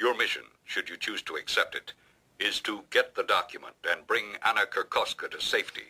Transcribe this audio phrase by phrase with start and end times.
[0.00, 1.92] Your mission, should you choose to accept it,
[2.38, 5.82] is to get the document and bring Anna Kirkoska to safety.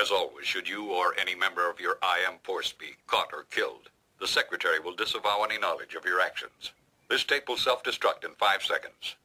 [0.00, 3.90] As always, should you or any member of your IM force be caught or killed,
[4.20, 6.70] the Secretary will disavow any knowledge of your actions.
[7.10, 9.16] This tape will self-destruct in five seconds.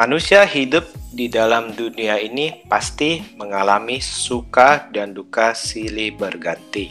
[0.00, 6.88] Manusia hidup di dalam dunia ini pasti mengalami suka dan duka silih berganti.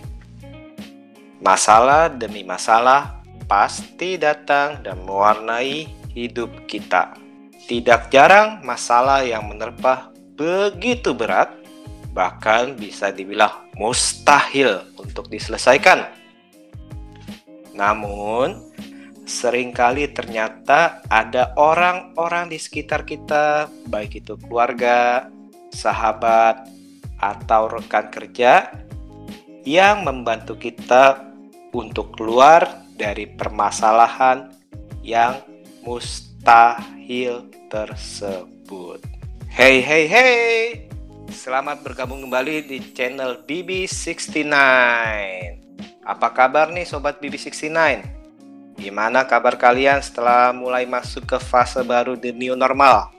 [1.41, 7.17] Masalah demi masalah pasti datang dan mewarnai hidup kita.
[7.65, 11.49] Tidak jarang masalah yang menerpa begitu berat,
[12.13, 16.05] bahkan bisa dibilang mustahil untuk diselesaikan.
[17.73, 18.69] Namun,
[19.29, 25.29] sering kali ternyata ada orang-orang di sekitar kita, baik itu keluarga,
[25.69, 26.65] sahabat,
[27.21, 28.73] atau rekan kerja,
[29.61, 31.29] yang membantu kita
[31.69, 32.65] untuk keluar
[32.97, 34.49] dari permasalahan
[35.05, 35.37] yang
[35.85, 39.05] mustahil tersebut.
[39.45, 40.37] Hey, hey, hey!
[41.29, 44.49] Selamat bergabung kembali di channel BB69.
[46.01, 48.18] Apa kabar nih Sobat BB69?
[48.79, 53.11] Gimana kabar kalian setelah mulai masuk ke fase baru the new normal?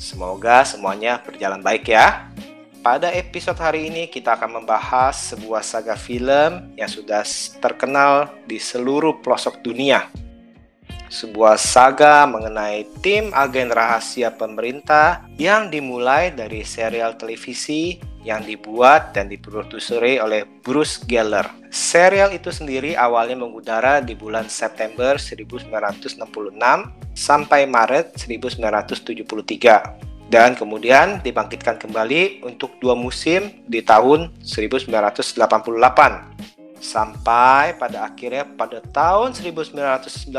[0.00, 2.32] Semoga semuanya berjalan baik ya.
[2.80, 7.20] Pada episode hari ini kita akan membahas sebuah saga film yang sudah
[7.60, 10.08] terkenal di seluruh pelosok dunia.
[11.12, 19.32] Sebuah saga mengenai tim agen rahasia pemerintah yang dimulai dari serial televisi yang dibuat dan
[19.32, 21.48] diproduseri oleh Bruce Geller.
[21.72, 26.20] Serial itu sendiri awalnya mengudara di bulan September 1966
[27.16, 35.40] sampai Maret 1973 dan kemudian dibangkitkan kembali untuk dua musim di tahun 1988
[36.78, 40.30] sampai pada akhirnya pada tahun 1996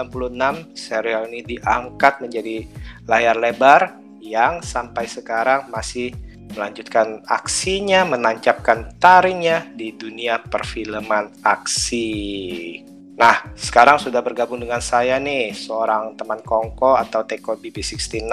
[0.77, 2.63] serial ini diangkat menjadi
[3.09, 6.13] layar lebar yang sampai sekarang masih
[6.53, 12.09] melanjutkan aksinya, menancapkan taringnya di dunia perfilman aksi.
[13.19, 18.31] Nah, sekarang sudah bergabung dengan saya nih, seorang teman Kongko atau Teko BB69,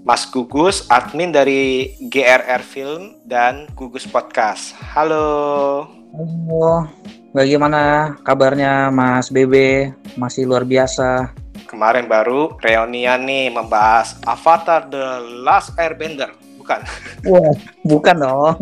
[0.00, 4.72] Mas Gugus, admin dari GRR Film dan Gugus Podcast.
[4.96, 5.84] Halo.
[6.16, 6.88] Halo,
[7.36, 9.92] bagaimana kabarnya Mas BB?
[10.16, 11.28] Masih luar biasa.
[11.68, 16.80] Kemarin baru reunian nih membahas Avatar The Last Airbender bukan.
[17.28, 17.52] Wah
[17.84, 18.56] bukan dong.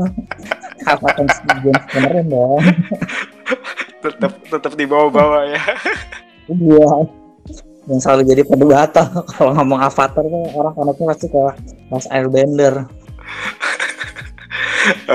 [0.82, 1.06] Apa
[1.62, 2.62] James Cameron dong?
[4.02, 5.62] Tetap tetap di bawah-bawah ya.
[6.50, 6.90] Iya.
[7.86, 11.42] Yang selalu jadi perdebatan kalau ngomong Avatar kan orang koneknya pasti ke
[11.86, 12.90] Mas Airbender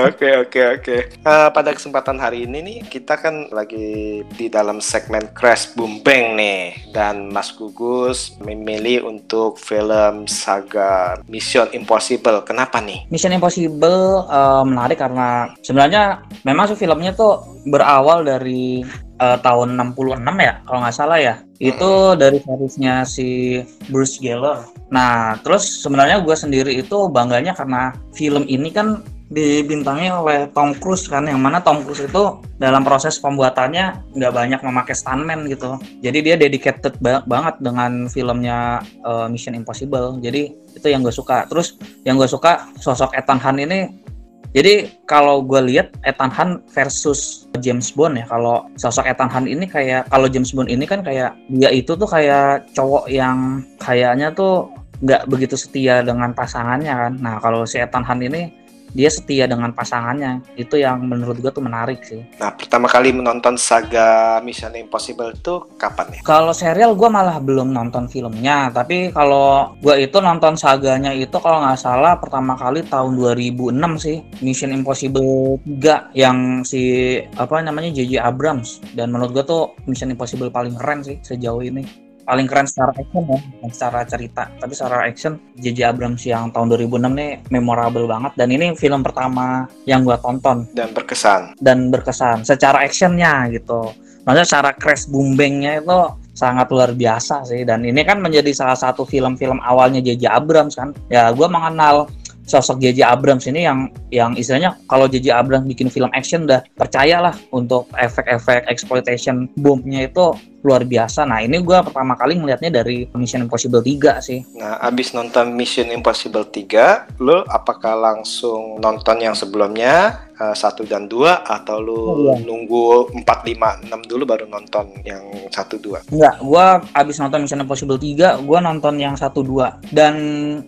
[0.08, 0.96] Oke oke oke.
[1.12, 6.40] Eh, pada kesempatan hari ini nih kita kan lagi di dalam segmen Crash Boom Bang
[6.40, 12.40] nih dan Mas Gugus memilih untuk film saga Mission Impossible.
[12.48, 13.04] Kenapa nih?
[13.12, 18.80] Mission Impossible uh, menarik karena sebenarnya memang sih filmnya tuh berawal dari
[19.20, 24.64] uh, tahun 66 ya kalau nggak salah ya itu dari seriesnya si Bruce Geller.
[24.94, 31.04] Nah terus sebenarnya gue sendiri itu bangganya karena film ini kan dibintangi oleh Tom Cruise
[31.04, 35.76] kan yang mana Tom Cruise itu dalam proses pembuatannya nggak banyak memakai stuntman gitu.
[36.00, 40.16] Jadi dia dedicated ba banget dengan filmnya uh, Mission Impossible.
[40.24, 41.44] Jadi itu yang gue suka.
[41.44, 41.76] Terus
[42.08, 44.08] yang gue suka sosok Ethan Hunt ini
[44.56, 49.68] jadi kalau gue lihat Ethan Hunt versus James Bond ya kalau sosok Ethan Hunt ini
[49.68, 54.72] kayak kalau James Bond ini kan kayak dia itu tuh kayak cowok yang kayaknya tuh
[55.04, 57.12] nggak begitu setia dengan pasangannya kan.
[57.20, 58.48] Nah kalau si Ethan Hunt ini
[58.92, 60.40] dia setia dengan pasangannya.
[60.56, 62.24] Itu yang menurut gue tuh menarik sih.
[62.40, 66.20] Nah pertama kali menonton saga Mission Impossible itu kapan ya?
[66.24, 71.64] Kalau serial gue malah belum nonton filmnya tapi kalau gue itu nonton saganya itu kalau
[71.64, 78.22] nggak salah pertama kali tahun 2006 sih Mission Impossible 3 yang si apa namanya JJ
[78.22, 78.80] Abrams.
[78.94, 83.24] Dan menurut gue tuh Mission Impossible paling keren sih sejauh ini paling keren secara action
[83.24, 83.40] ya,
[83.72, 84.44] secara cerita.
[84.60, 85.78] Tapi secara action, J.J.
[85.88, 88.36] Abrams yang tahun 2006 nih memorable banget.
[88.36, 90.68] Dan ini film pertama yang gue tonton.
[90.76, 91.56] Dan berkesan.
[91.56, 92.44] Dan berkesan.
[92.44, 93.96] Secara actionnya gitu.
[94.28, 95.98] Maksudnya secara crash boomingnya itu
[96.36, 97.64] sangat luar biasa sih.
[97.64, 100.28] Dan ini kan menjadi salah satu film-film awalnya J.J.
[100.28, 100.92] Abrams kan.
[101.08, 102.12] Ya gue mengenal
[102.48, 107.36] sosok JJ Abrams ini yang yang istilahnya kalau JJ Abrams bikin film action udah percayalah
[107.52, 110.32] untuk efek-efek exploitation boomnya itu
[110.62, 111.24] luar biasa.
[111.24, 114.40] Nah ini gue pertama kali ngelihatnya dari Mission Impossible 3 sih.
[114.58, 121.10] Nah abis nonton Mission Impossible 3, lo apakah langsung nonton yang sebelumnya uh, satu dan
[121.10, 122.34] dua atau lu oh, iya.
[122.42, 126.00] nunggu empat lima enam dulu baru nonton yang satu dua?
[126.08, 130.14] Enggak, gue abis nonton Mission Impossible 3, gue nonton yang satu dua dan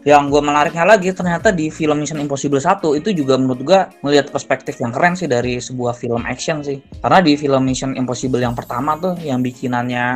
[0.03, 4.29] yang gue menariknya lagi ternyata di film Mission Impossible 1 itu juga menurut gue melihat
[4.35, 6.83] perspektif yang keren sih dari sebuah film action sih.
[7.01, 10.07] Karena di film Mission Impossible yang pertama tuh yang bikinan permainannya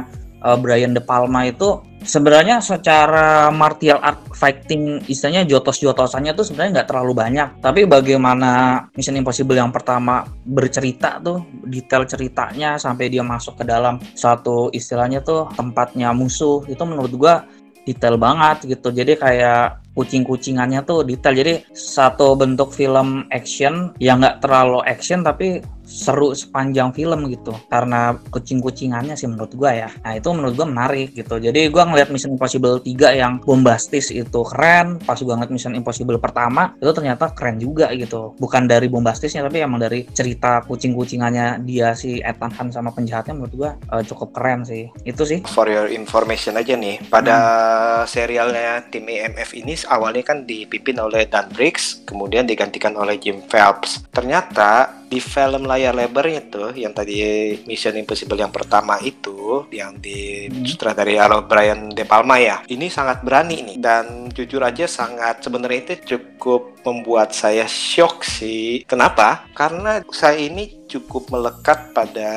[0.45, 6.89] uh, Brian De Palma itu sebenarnya secara martial art fighting istilahnya jotos-jotosannya tuh sebenarnya nggak
[6.93, 7.49] terlalu banyak.
[7.65, 13.97] Tapi bagaimana Mission Impossible yang pertama bercerita tuh detail ceritanya sampai dia masuk ke dalam
[14.13, 17.49] satu istilahnya tuh tempatnya musuh itu menurut gua
[17.89, 18.93] detail banget gitu.
[18.93, 21.37] Jadi kayak kucing-kucingannya tuh detail.
[21.37, 27.55] Jadi satu bentuk film action yang nggak terlalu action tapi seru sepanjang film gitu.
[27.69, 29.89] Karena kucing-kucingannya sih menurut gua ya.
[30.03, 31.39] Nah itu menurut gua menarik gitu.
[31.39, 34.99] Jadi gua ngeliat Mission Impossible 3 yang bombastis itu keren.
[35.05, 38.35] Pas gua ngeliat Mission Impossible pertama itu ternyata keren juga gitu.
[38.41, 43.55] Bukan dari bombastisnya tapi emang dari cerita kucing-kucingannya dia si Ethan Hunt sama penjahatnya menurut
[43.55, 44.89] gua uh, cukup keren sih.
[45.05, 45.45] Itu sih.
[45.47, 48.09] For your information aja nih pada hmm.
[48.09, 54.07] serialnya tim EMF ini awalnya kan dipimpin oleh Dan Briggs, kemudian digantikan oleh Jim Phelps.
[54.11, 57.21] Ternyata di film layar lebarnya tuh yang tadi
[57.69, 60.65] Mission Impossible yang pertama itu yang di hmm.
[60.67, 63.77] sutradari Alo Brian De Palma ya ini sangat berani nih.
[63.79, 68.85] Dan jujur aja sangat sebenarnya itu cukup membuat saya shock sih.
[68.85, 69.49] Kenapa?
[69.55, 72.31] Karena saya ini cukup melekat pada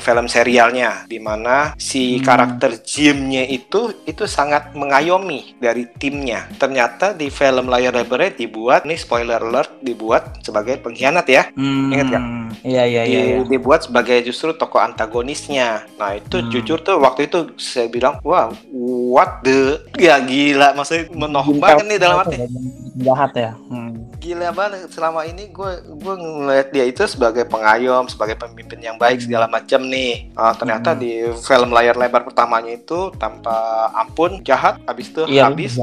[0.00, 2.24] film serialnya di mana si hmm.
[2.24, 6.48] karakter Jimnya itu itu sangat mengayomi dari timnya.
[6.56, 11.42] Ternyata di film layar lebarnya dibuat nih spoiler alert dibuat sebagai pengkhianat ya.
[11.52, 11.92] Hmm.
[11.92, 12.22] Ingat kan?
[12.64, 13.20] Iya iya iya.
[13.44, 15.84] Di, dibuat sebagai justru tokoh antagonisnya.
[16.00, 16.48] Nah, itu hmm.
[16.48, 21.84] jujur tuh waktu itu saya bilang, "Wah, wow, what the ya gila maksudnya menoh banget
[21.88, 22.36] nih dalam arti
[23.00, 28.38] jahat ya." Hmm gila banget selama ini gue gue ngeliat dia itu sebagai pengayom sebagai
[28.38, 31.00] pemimpin yang baik segala macam nih uh, ternyata hmm.
[31.02, 35.74] di film layar lebar pertamanya itu tanpa ampun jahat habis itu iya, habis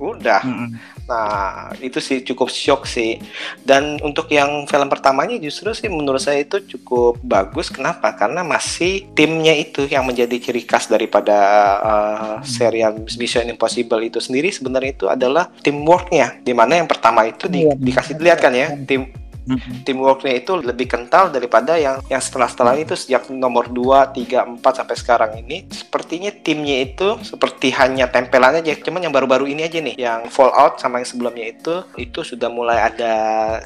[0.00, 0.91] udah hmm.
[1.06, 3.20] Nah itu sih cukup shock sih.
[3.62, 7.68] Dan untuk yang film pertamanya justru sih menurut saya itu cukup bagus.
[7.68, 8.14] Kenapa?
[8.16, 11.38] Karena masih timnya itu yang menjadi ciri khas daripada
[11.82, 16.42] uh, serial Mission Impossible itu sendiri sebenarnya itu adalah teamworknya.
[16.42, 19.82] Di mana yang pertama itu di iya dikasih lihat kan ya tim mm-hmm.
[19.86, 24.96] teamworknya itu lebih kental daripada yang yang setelah-setelah itu sejak nomor 2, 3, 4 sampai
[24.98, 29.94] sekarang ini sepertinya timnya itu seperti hanya tempelannya aja cuman yang baru-baru ini aja nih
[29.98, 33.14] yang Fallout sama yang sebelumnya itu itu sudah mulai ada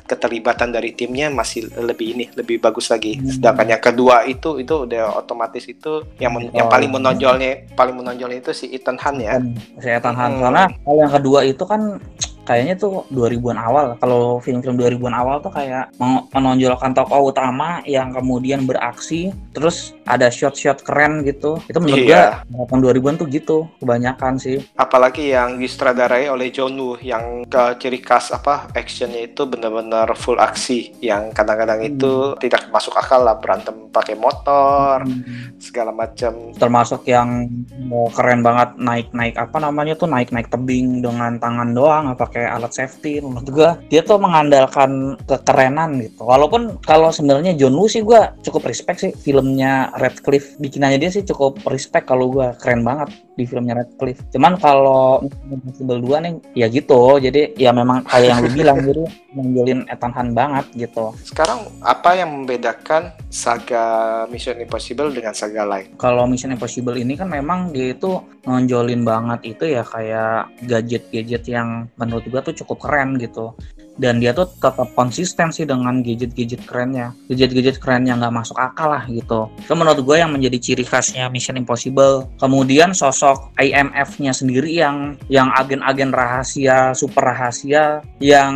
[0.04, 3.40] keterlibatan dari timnya masih lebih ini lebih bagus lagi mm-hmm.
[3.40, 6.96] sedangkan yang kedua itu itu udah otomatis itu yang men- oh, yang paling iya.
[6.96, 9.40] menonjolnya paling menonjolnya itu si Ethan Hunt ya
[9.80, 10.42] si Ethan Hunt hmm.
[10.42, 12.00] karena yang kedua itu kan
[12.46, 13.86] kayaknya tuh 2000-an awal.
[13.98, 15.90] Kalau film-film 2000-an awal tuh kayak
[16.32, 21.58] menonjolkan tokoh utama yang kemudian beraksi, terus ada shot-shot keren gitu.
[21.66, 22.46] Itu menurut iya.
[22.46, 24.62] gue tahun 2000-an tuh gitu kebanyakan sih.
[24.78, 30.38] Apalagi yang disutradarai oleh John Woo yang ke ciri khas apa actionnya itu benar-benar full
[30.38, 31.90] aksi yang kadang-kadang hmm.
[31.96, 35.58] itu tidak masuk akal lah berantem pakai motor hmm.
[35.58, 36.54] segala macam.
[36.54, 37.50] Termasuk yang
[37.88, 42.72] mau keren banget naik-naik apa namanya tuh naik-naik tebing dengan tangan doang apa pakai alat
[42.76, 46.28] safety menurut gue dia tuh mengandalkan kekerenan gitu.
[46.28, 51.24] Walaupun kalau sebenarnya John Woo sih gue cukup respect sih filmnya Redcliffe bikinannya dia sih
[51.24, 53.08] cukup respect kalau gue keren banget
[53.40, 58.38] di filmnya Redcliffe cuman kalau Impossible 2 nih ya gitu jadi ya memang kayak yang
[58.44, 59.04] lu bilang jadi
[59.36, 61.12] menjolin Ethan Hunt banget gitu.
[61.20, 65.92] Sekarang apa yang membedakan saga Mission Impossible dengan saga lain?
[66.00, 68.16] Kalau Mission Impossible ini kan memang dia itu
[68.48, 73.54] nonjolin banget itu ya kayak gadget-gadget yang menurut juga tuh cukup keren gitu
[73.96, 77.12] dan dia tuh tetap konsisten sih dengan gadget-gadget kerennya.
[77.28, 79.48] Gadget-gadget keren yang nggak masuk akal lah gitu.
[79.60, 82.28] Itu menurut gue yang menjadi ciri khasnya Mission Impossible.
[82.40, 88.54] Kemudian sosok IMF-nya sendiri yang yang agen-agen rahasia super rahasia yang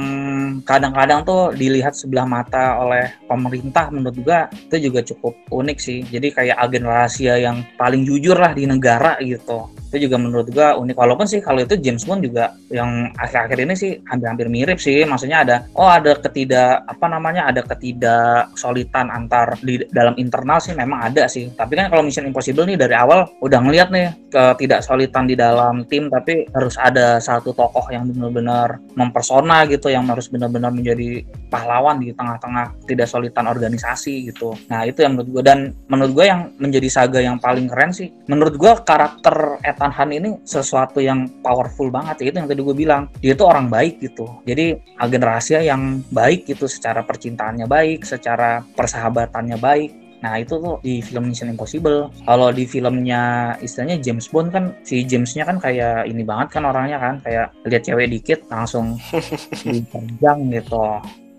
[0.64, 6.00] kadang-kadang tuh dilihat sebelah mata oleh pemerintah menurut gue itu juga cukup unik sih.
[6.06, 9.68] Jadi kayak agen rahasia yang paling jujur lah di negara gitu.
[9.90, 10.94] Itu juga menurut gua unik.
[10.94, 15.02] Walaupun sih kalau itu James Bond juga yang akhir-akhir ini sih hampir-hampir mirip sih.
[15.02, 20.74] Maksudnya ada oh ada ketidak apa namanya ada ketidak solitan antar di dalam internal sih
[20.74, 21.50] memang ada sih.
[21.54, 25.86] Tapi kan kalau Mission Impossible nih dari awal udah ngeliat nih ketidak solitan di dalam
[25.86, 31.98] tim tapi harus ada satu tokoh yang benar-benar mempersona gitu yang harus benar-benar menjadi pahlawan
[31.98, 34.54] di tengah-tengah tidak solitan organisasi gitu.
[34.70, 35.42] Nah itu yang menurut gua.
[35.42, 35.58] Dan
[35.90, 40.30] menurut gua yang menjadi saga yang paling keren sih menurut gua karakter Ethan Hunt ini
[40.46, 43.02] sesuatu yang powerful banget ya itu yang tadi gue bilang.
[43.20, 44.26] Dia tuh orang baik gitu.
[44.46, 50.76] Jadi agen rahasia yang baik gitu secara percintaannya baik secara persahabatannya baik Nah itu tuh
[50.84, 52.12] di film Mission Impossible.
[52.28, 57.00] Kalau di filmnya istilahnya James Bond kan si Jamesnya kan kayak ini banget kan orangnya
[57.00, 59.00] kan kayak lihat cewek dikit langsung
[59.64, 60.84] dipanjang gitu.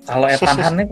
[0.02, 0.90] Kalau Ethan Hunt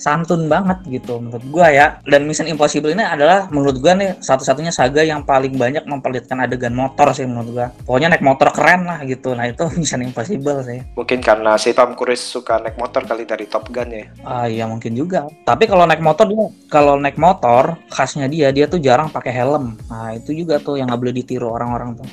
[0.00, 1.86] santun banget gitu menurut gua ya.
[2.08, 6.72] Dan Mission Impossible ini adalah menurut gua nih satu-satunya saga yang paling banyak memperlihatkan adegan
[6.72, 7.66] motor sih menurut gua.
[7.84, 9.36] Pokoknya naik motor keren lah gitu.
[9.36, 10.80] Nah itu Mission Impossible sih.
[10.96, 14.08] Mungkin karena si Tom Cruise suka naik motor kali dari Top Gun ya?
[14.24, 15.28] Ah iya mungkin juga.
[15.44, 19.76] Tapi kalau naik motor dia kalau naik motor khasnya dia dia tuh jarang pakai helm.
[19.92, 22.08] Nah itu juga tuh yang nggak boleh ditiru orang-orang tuh.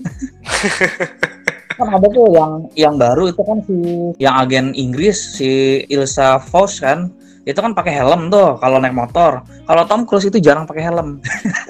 [1.80, 3.76] Kan ada tuh yang yang baru itu kan si
[4.20, 7.08] yang agen Inggris si Ilsa Voss kan
[7.48, 9.40] itu kan pakai helm tuh kalau naik motor.
[9.64, 11.20] Kalau Tom Cruise itu jarang pakai helm.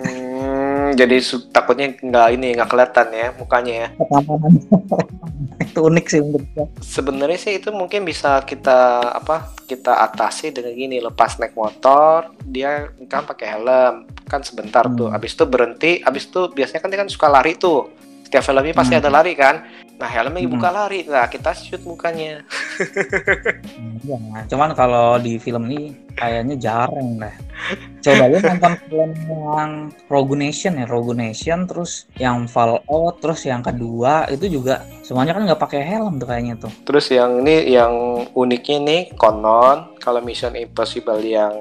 [0.03, 1.23] hmm, jadi
[1.55, 3.89] takutnya nggak ini nggak kelihatan ya mukanya ya.
[5.71, 6.47] itu unik sih menurut
[6.83, 12.91] Sebenarnya sih itu mungkin bisa kita apa kita atasi dengan gini lepas naik motor dia
[13.07, 13.95] kan pakai helm
[14.27, 14.97] kan sebentar hmm.
[14.99, 17.87] tuh abis itu berhenti abis itu biasanya kan dia kan suka lari tuh
[18.27, 19.03] setiap filmnya pasti hmm.
[19.05, 19.62] ada lari kan
[20.00, 20.54] Nah helmnya hmm.
[20.57, 22.40] buka lari, nah kita shoot mukanya.
[24.00, 27.37] Iya, cuman kalau di film ini kayaknya jarang deh.
[28.00, 33.61] Coba lu nonton film yang Rogue Nation ya, Rogue Nation, terus yang Fallout, terus yang
[33.61, 36.73] kedua itu juga semuanya kan nggak pakai helm tuh kayaknya tuh.
[36.88, 37.92] Terus yang ini yang
[38.33, 41.52] uniknya nih konon kalau Mission Impossible yang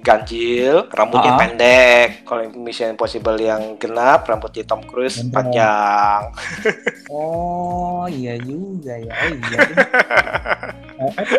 [0.00, 1.42] ganjil, rambutnya uh -huh.
[1.44, 2.08] pendek.
[2.24, 5.34] Kalau Mission Impossible yang genap, rambutnya Tom Cruise Bener.
[5.36, 6.20] panjang.
[7.12, 9.12] oh iya juga ya.
[9.12, 9.58] Oh, iya.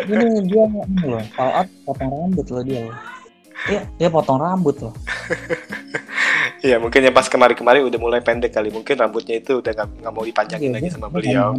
[0.06, 2.96] ini dia ini loh, Fallout potong rambut loh dia loh.
[3.64, 4.94] Iya, dia potong rambut loh.
[6.64, 10.24] Iya mungkin yang pas kemarin-kemarin udah mulai pendek kali mungkin rambutnya itu udah nggak mau
[10.24, 11.52] dipanjangin iya, lagi sama beliau.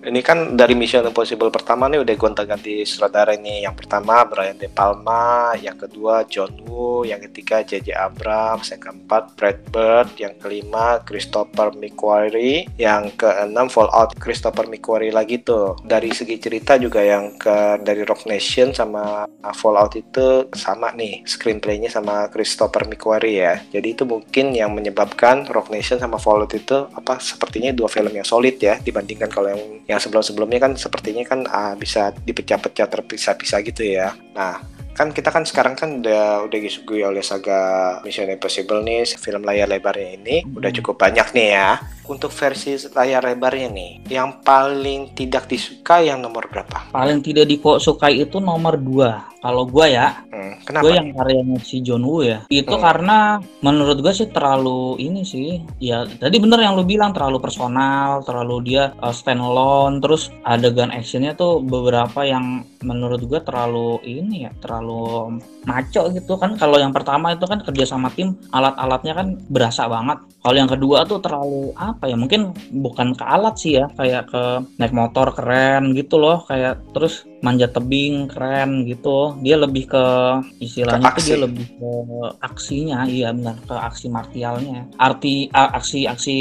[0.00, 3.68] Ini kan dari Mission Impossible pertama nih udah gonta-ganti sutradara ini.
[3.68, 7.92] Yang pertama Brian De Palma, yang kedua John Woo, yang ketiga J.J.
[7.92, 15.44] Abrams, yang keempat Brad Bird, yang kelima Christopher McQuarrie, yang keenam Fallout Christopher McQuarrie lagi
[15.44, 15.76] tuh.
[15.84, 21.92] Dari segi cerita juga yang ke dari Rock Nation sama Fallout itu sama nih screenplaynya
[21.92, 23.54] sama Christopher McQuarrie ya.
[23.76, 28.14] Jadi itu mungkin mungkin yang menyebabkan Rock Nation sama Fallout itu apa sepertinya dua film
[28.14, 33.58] yang solid ya dibandingkan kalau yang yang sebelum-sebelumnya kan sepertinya kan uh, bisa dipecah-pecah terpisah-pisah
[33.66, 34.14] gitu ya.
[34.38, 34.62] Nah,
[34.94, 39.66] kan kita kan sekarang kan udah udah disuguhi oleh saga Mission Impossible nih film layar
[39.66, 40.54] lebarnya ini hmm.
[40.54, 46.24] udah cukup banyak nih ya untuk versi layar lebarnya nih, yang paling tidak disukai yang
[46.24, 46.88] nomor berapa?
[46.90, 49.38] Paling tidak disukai itu nomor 2.
[49.38, 50.82] Kalau gue ya, hmm, kenapa?
[50.82, 52.42] Gue yang karyanya si John Woo ya.
[52.50, 52.82] Itu hmm.
[52.82, 55.62] karena menurut gue sih terlalu ini sih.
[55.78, 60.02] Ya tadi bener yang lu bilang terlalu personal, terlalu dia uh, stand alone.
[60.02, 66.58] Terus adegan actionnya tuh beberapa yang menurut gue terlalu ini ya, terlalu maco gitu kan.
[66.58, 70.18] Kalau yang pertama itu kan kerja sama tim, alat-alatnya kan berasa banget.
[70.42, 71.97] Kalau yang kedua tuh terlalu apa?
[71.98, 74.42] Apa ya mungkin bukan ke alat sih ya kayak ke
[74.78, 79.34] naik motor keren gitu loh kayak terus manjat tebing keren gitu.
[79.42, 80.04] Dia lebih ke
[80.62, 81.90] istilahnya itu dia lebih ke
[82.38, 84.86] aksinya iya benar ke aksi martialnya.
[84.94, 86.36] Arti aksi aksi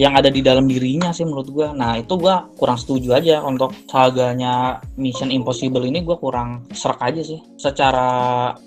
[0.00, 1.68] yang ada di dalam dirinya sih menurut gua.
[1.76, 7.20] Nah itu gua kurang setuju aja untuk saganya Mission Impossible ini gua kurang serak aja
[7.20, 7.40] sih.
[7.60, 8.06] Secara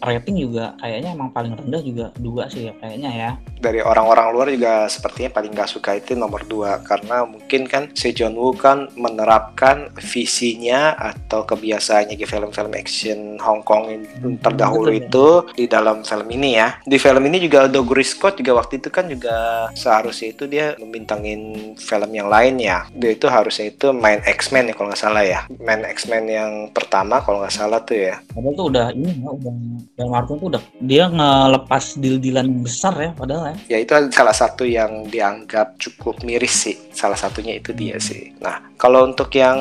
[0.05, 3.29] rating juga kayaknya emang paling rendah juga dua sih ya kayaknya ya.
[3.58, 8.13] Dari orang-orang luar juga sepertinya paling gak suka itu nomor dua karena mungkin kan si
[8.13, 15.01] John Woo kan menerapkan visinya atau kebiasaannya di film-film action Hong Kong hmm, terdahulu betul,
[15.01, 15.55] itu ya.
[15.58, 16.77] di dalam film ini ya.
[16.86, 21.15] Di film ini juga Douglas Scott juga waktu itu kan juga seharusnya itu dia meminta
[21.16, 22.84] datengin film yang lain ya.
[22.92, 25.48] Dia itu harusnya itu main X-Men ya kalau nggak salah ya.
[25.64, 28.20] Main X-Men yang pertama kalau nggak salah tuh ya.
[28.36, 29.54] Padahal tuh udah ini ya udah
[29.96, 33.56] yang Martin tuh udah dia ngelepas deal-dealan besar ya padahal ya.
[33.72, 36.76] Ya itu salah satu yang dianggap cukup miris sih.
[36.92, 38.36] Salah satunya itu dia sih.
[38.44, 39.56] Nah kalau untuk yang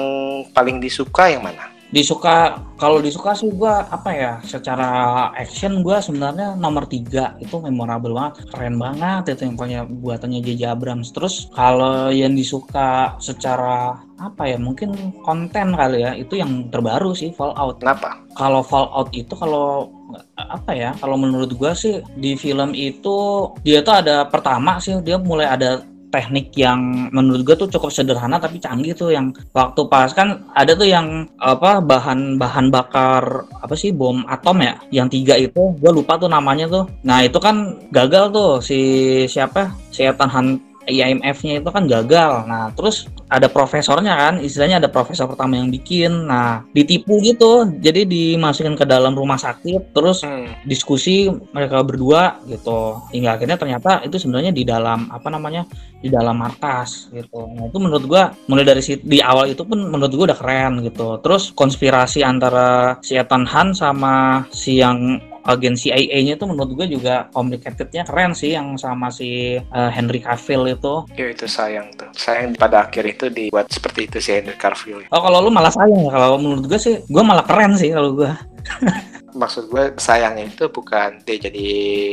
[0.50, 6.58] paling disuka yang mana disuka kalau disuka sih gua apa ya secara action gua sebenarnya
[6.58, 7.38] nomor tiga.
[7.38, 11.14] Itu memorable banget keren banget itu yang punya buatannya JJ Abrams.
[11.14, 17.30] Terus kalau yang disuka secara apa ya mungkin konten kali ya itu yang terbaru sih
[17.30, 17.78] Fallout.
[17.78, 18.24] Kenapa?
[18.34, 19.88] kalau Fallout itu kalau
[20.34, 25.16] apa ya kalau menurut gua sih di film itu dia tuh ada pertama sih dia
[25.16, 30.14] mulai ada teknik yang menurut gue tuh cukup sederhana tapi canggih tuh yang waktu pas.
[30.14, 34.78] Kan ada tuh yang apa bahan bahan bakar apa sih bom atom ya?
[34.94, 36.86] Yang tiga itu gue lupa tuh namanya tuh.
[37.02, 38.80] Nah itu kan gagal tuh si
[39.26, 39.74] siapa?
[39.90, 42.44] Si Ethan Hunt IMF-nya itu kan gagal.
[42.48, 46.28] Nah, terus ada profesornya kan, istilahnya ada profesor pertama yang bikin.
[46.28, 47.66] Nah, ditipu gitu.
[47.80, 50.48] Jadi dimasukin ke dalam rumah sakit, terus Hmm.
[50.64, 53.00] diskusi mereka berdua gitu.
[53.12, 55.66] Hingga akhirnya ternyata itu sebenarnya di dalam apa namanya?
[56.04, 57.48] di dalam markas gitu.
[57.56, 60.84] Nah, itu menurut gua mulai dari si, di awal itu pun menurut gua udah keren
[60.84, 61.16] gitu.
[61.24, 67.28] Terus konspirasi antara si Ethan Hunt sama si yang agen CIA-nya itu menurut gue juga
[67.30, 70.94] complicated-nya keren sih yang sama si uh, Henry Cavill itu.
[71.14, 72.08] Ya itu sayang tuh.
[72.16, 75.04] Sayang pada akhir itu dibuat seperti itu si Henry Cavill.
[75.12, 78.16] Oh kalau lu malah sayang ya kalau menurut gue sih gue malah keren sih kalau
[78.16, 78.32] gue.
[79.34, 81.66] Maksud gue sayangnya itu bukan dia jadi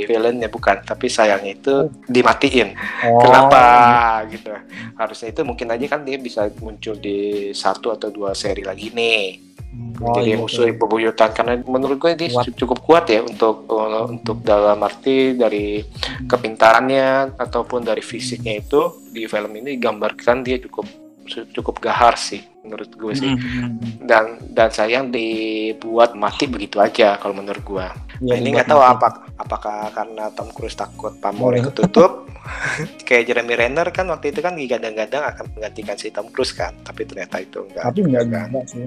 [0.09, 1.75] villain ya bukan, tapi sayangnya itu
[2.09, 2.73] dimatiin.
[3.05, 3.61] Oh, Kenapa
[4.25, 4.49] gitu?
[4.97, 9.50] Harusnya itu mungkin aja kan dia bisa muncul di satu atau dua seri lagi nih.
[10.01, 10.75] Oh, jadi iya, musuh iya.
[10.75, 12.51] bebuyutan karena menurut gue dia Kuat.
[12.59, 15.79] cukup kuat ya untuk uh, untuk dalam arti dari
[16.27, 22.93] kepintarannya ataupun dari fisiknya itu di film ini digambarkan dia cukup cukup gahar sih menurut
[22.93, 27.87] gue sih Hmm, dan dan sayang dibuat mati begitu aja kalau menurut gue
[28.21, 29.07] iya, Nah, ini nggak tahu apa
[29.41, 32.29] apakah karena Tom Cruise takut pamornya ketutup
[33.07, 37.05] kayak Jeremy Renner kan waktu itu kan digadang-gadang akan menggantikan si Tom Cruise kan tapi
[37.09, 38.47] ternyata itu enggak Tapi enggak kan.
[38.49, 38.85] juga sih.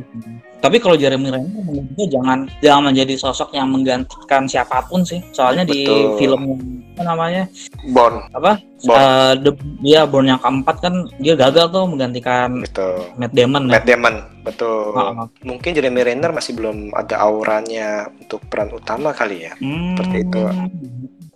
[0.63, 5.19] Tapi kalau Jeremy Renner menurut gue jangan jangan menjadi sosok yang menggantikan siapa pun sih.
[5.35, 6.15] Soalnya di Betul.
[6.19, 7.51] film yang apa namanya?
[7.85, 8.63] Bond Apa?
[8.81, 8.95] Bond.
[8.95, 13.73] Eh, the- dia Born yang keempat kan dia gagal tuh menggantikan betul Matt Damon ya.
[13.75, 15.29] Matt Damon betul Ah, ah.
[15.41, 19.97] mungkin Jeremy Renner masih belum ada auranya untuk peran utama kali ya Hmm.
[19.97, 20.41] Seperti itu.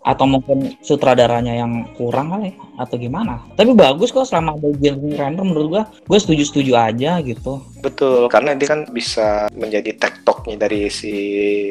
[0.00, 3.42] Atau mungkin sutradaranya yang kurang kali atau gimana.
[3.54, 7.60] Tapi bagus kok selama ada Jeremy Renner menurut gua, gue setuju-setuju aja gitu.
[7.78, 11.14] betul karena dia kan bisa menjadi tektoknya dari si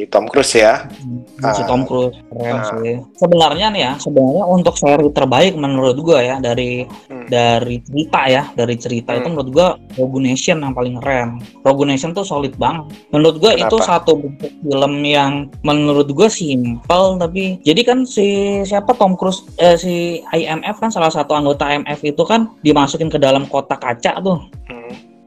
[0.07, 0.87] Tom Cruise ya
[1.35, 1.67] Si Ah.
[1.67, 2.63] Tom Cruise keren Ah.
[2.79, 2.95] sih.
[3.19, 7.27] Sebenarnya nih ya, sebenarnya untuk seri terbaik menurut gua ya dari Hmm.
[7.27, 9.35] dari cerita ya, dari cerita itu Hmm.
[9.35, 9.67] menurut gua
[9.99, 11.43] Rogue Nation yang paling keren.
[11.61, 12.87] Rogue Nation tuh solid banget.
[13.11, 13.99] Menurut gua itu Kenapa?
[13.99, 18.27] satu bentuk film yang menurut gua simpel tapi jadi kan si
[18.65, 23.21] siapa Tom Cruise eh, si IMF kan salah satu anggota IMF itu kan dimasukin ke
[23.21, 24.41] dalam kotak kaca tuh.
[24.65, 24.76] Hmm.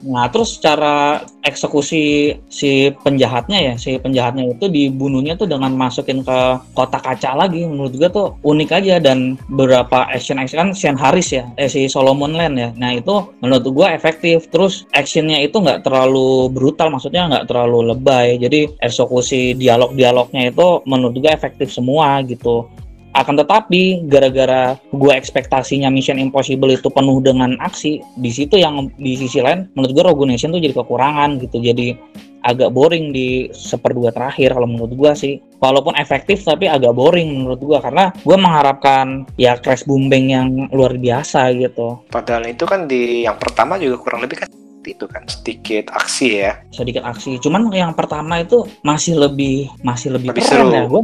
[0.01, 6.39] Nah, terus cara eksekusi si penjahatnya ya, si penjahatnya itu dibunuhnya tuh dengan masukin ke
[6.73, 7.69] kotak kaca lagi.
[7.69, 11.85] Menurut gua tuh unik aja dan beberapa action action kan Sean Harris ya, eh si
[11.85, 12.71] Solomon Land ya.
[12.81, 13.13] Nah, itu
[13.45, 14.49] menurut gua efektif.
[14.49, 18.41] Terus actionnya itu nggak terlalu brutal, maksudnya nggak terlalu lebay.
[18.41, 22.65] Jadi eksekusi dialog-dialognya itu menurut gua efektif semua gitu.
[23.11, 29.19] Akan tetapi gara-gara gue ekspektasinya Mission Impossible itu penuh dengan aksi, di situ yang di
[29.19, 31.59] sisi lain menurut gue Rogue Nation tuh jadi kekurangan gitu.
[31.59, 31.99] Jadi
[32.41, 35.35] agak boring di seperdua terakhir kalau menurut gue sih.
[35.61, 40.95] Walaupun efektif tapi agak boring menurut gue karena gue mengharapkan ya crash booming yang luar
[40.97, 42.01] biasa gitu.
[42.09, 44.49] Padahal itu kan di yang pertama juga kurang lebih kan
[44.87, 46.57] itu kan sedikit aksi ya.
[46.73, 47.37] sedikit aksi.
[47.39, 50.73] Cuman yang pertama itu masih lebih masih lebih, Lebih keren seru.
[50.73, 50.83] ya.
[50.89, 51.03] Gue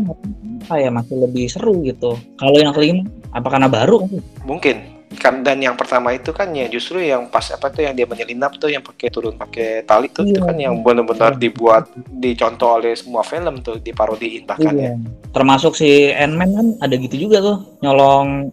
[0.66, 2.16] kayak masih lebih seru gitu.
[2.40, 3.04] Kalau yang kelima
[3.36, 4.08] apa karena baru?
[4.48, 8.04] Mungkin kan dan yang pertama itu kan ya justru yang pas apa tuh yang dia
[8.04, 10.44] menyelinap tuh yang pakai turun pakai tali tuh itu Iya.
[10.44, 14.92] kan yang benar-benar dibuat dicontoh oleh semua film tuh diparodiin bahkan ya.
[14.92, 14.98] Iya.
[15.30, 18.50] Termasuk si Ant-Man kan ada gitu juga tuh nyolong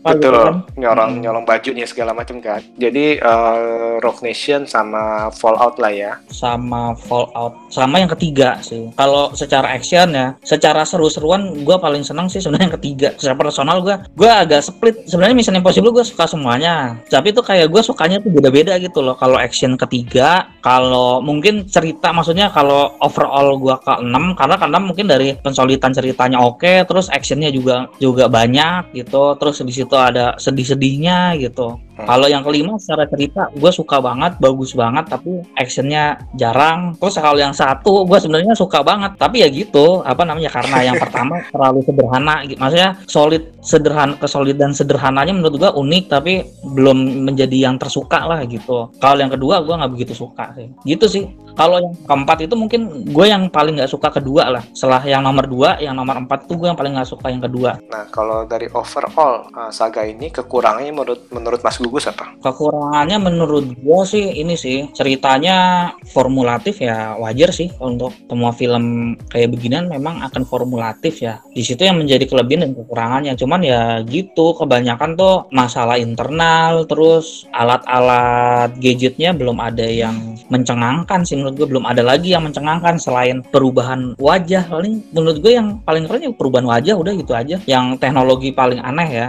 [0.00, 0.56] apa gitu Betul, kan.
[0.74, 1.20] nyolong Hmm.
[1.20, 2.62] nyolong bajunya segala macam kan.
[2.74, 3.58] Jadi eh,
[3.98, 6.12] Rock Nation sama Fallout lah ya.
[6.26, 12.26] sama Fallout sama yang ketiga sih kalau secara action ya secara seru-seruan gue paling seneng
[12.26, 16.24] sih sebenarnya yang ketiga secara personal gue gue agak split sebenarnya Mission Impossible gue suka
[16.26, 19.14] semuanya tapi tuh kayak gue sukanya tuh beda-beda gitu loh.
[19.18, 25.06] Kalau action ketiga kalau mungkin cerita maksudnya kalau overall gue ke 6 karena karena mungkin
[25.10, 29.36] dari pensolidan ceritanya oke terus actionnya juga juga banyak gitu.
[29.36, 32.08] Terus di situ ada sedih-sedihnya gitu Hmm.
[32.08, 36.96] Kalau yang kelima secara cerita gue suka banget, bagus banget, tapi actionnya jarang.
[36.96, 40.96] Terus kalau yang satu gue sebenarnya suka banget, tapi ya gitu, apa namanya karena yang
[41.04, 47.68] pertama terlalu sederhana, maksudnya solid, sederhana, kesolid dan sederhananya menurut gue unik, tapi belum menjadi
[47.68, 48.88] yang tersuka lah gitu.
[48.96, 51.24] Kalau yang kedua gue nggak begitu suka sih, gitu sih.
[51.58, 54.62] Kalau yang keempat itu mungkin gue yang paling nggak suka kedua lah.
[54.72, 57.76] Setelah yang nomor dua, yang nomor empat itu gue yang paling nggak suka yang kedua.
[57.90, 62.38] Nah kalau dari overall uh, saga ini kekurangannya menurut menurut Mas Gugus apa?
[62.38, 69.50] Kekurangannya menurut gue sih ini sih ceritanya formulatif ya wajar sih untuk semua film kayak
[69.50, 71.42] beginian memang akan formulatif ya.
[71.50, 73.34] Di situ yang menjadi kelebihan dan kekurangannya.
[73.34, 81.34] Cuman ya gitu kebanyakan tuh masalah internal terus alat-alat gadgetnya belum ada yang mencengangkan sih
[81.38, 86.06] menurut gue belum ada lagi yang mencengangkan selain perubahan wajah paling menurut gue yang paling
[86.06, 89.28] keren ya perubahan wajah udah gitu aja yang teknologi paling aneh ya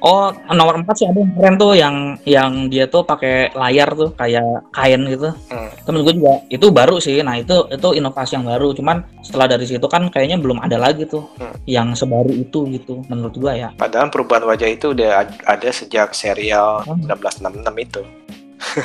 [0.00, 4.16] Oh, nomor empat sih ada yang keren tuh yang yang dia tuh pakai layar tuh
[4.16, 5.28] kayak kain gitu.
[5.52, 5.68] Hmm.
[5.84, 7.20] Temen gue juga itu baru sih.
[7.20, 8.72] Nah, itu itu inovasi yang baru.
[8.72, 11.68] Cuman setelah dari situ kan kayaknya belum ada lagi tuh hmm.
[11.68, 13.68] yang sebaru itu gitu menurut gue ya.
[13.76, 17.04] Padahal perubahan wajah itu udah ada sejak serial hmm.
[17.04, 18.02] 1966 itu.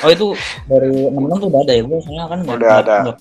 [0.04, 0.28] Oh, itu
[0.68, 2.96] dari 66 tuh udah ada ya, gue soalnya kan udah ada.
[3.12, 3.18] Gak,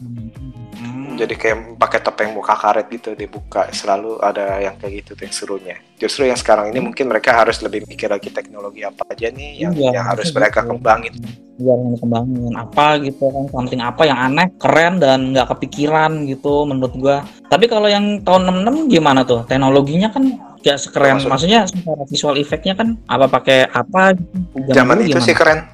[1.16, 5.35] jadi kayak pakai topeng muka karet gitu dibuka selalu ada yang kayak gitu tuh yang
[5.35, 9.50] serunya justru yang sekarang ini mungkin mereka harus lebih mikir lagi teknologi apa aja nih
[9.62, 10.74] yang, iya, yang harus mereka gitu.
[10.74, 11.14] kembangin.
[11.55, 16.94] Biar kembangin apa gitu kan something apa yang aneh keren dan nggak kepikiran gitu menurut
[16.98, 17.16] gua.
[17.46, 19.46] Tapi kalau yang tahun 66 gimana tuh?
[19.46, 21.22] Teknologinya kan gak sekeren.
[21.22, 21.70] Maksudnya
[22.11, 24.74] visual efeknya kan apa pakai apa gitu.
[24.74, 25.74] zaman itu sih keren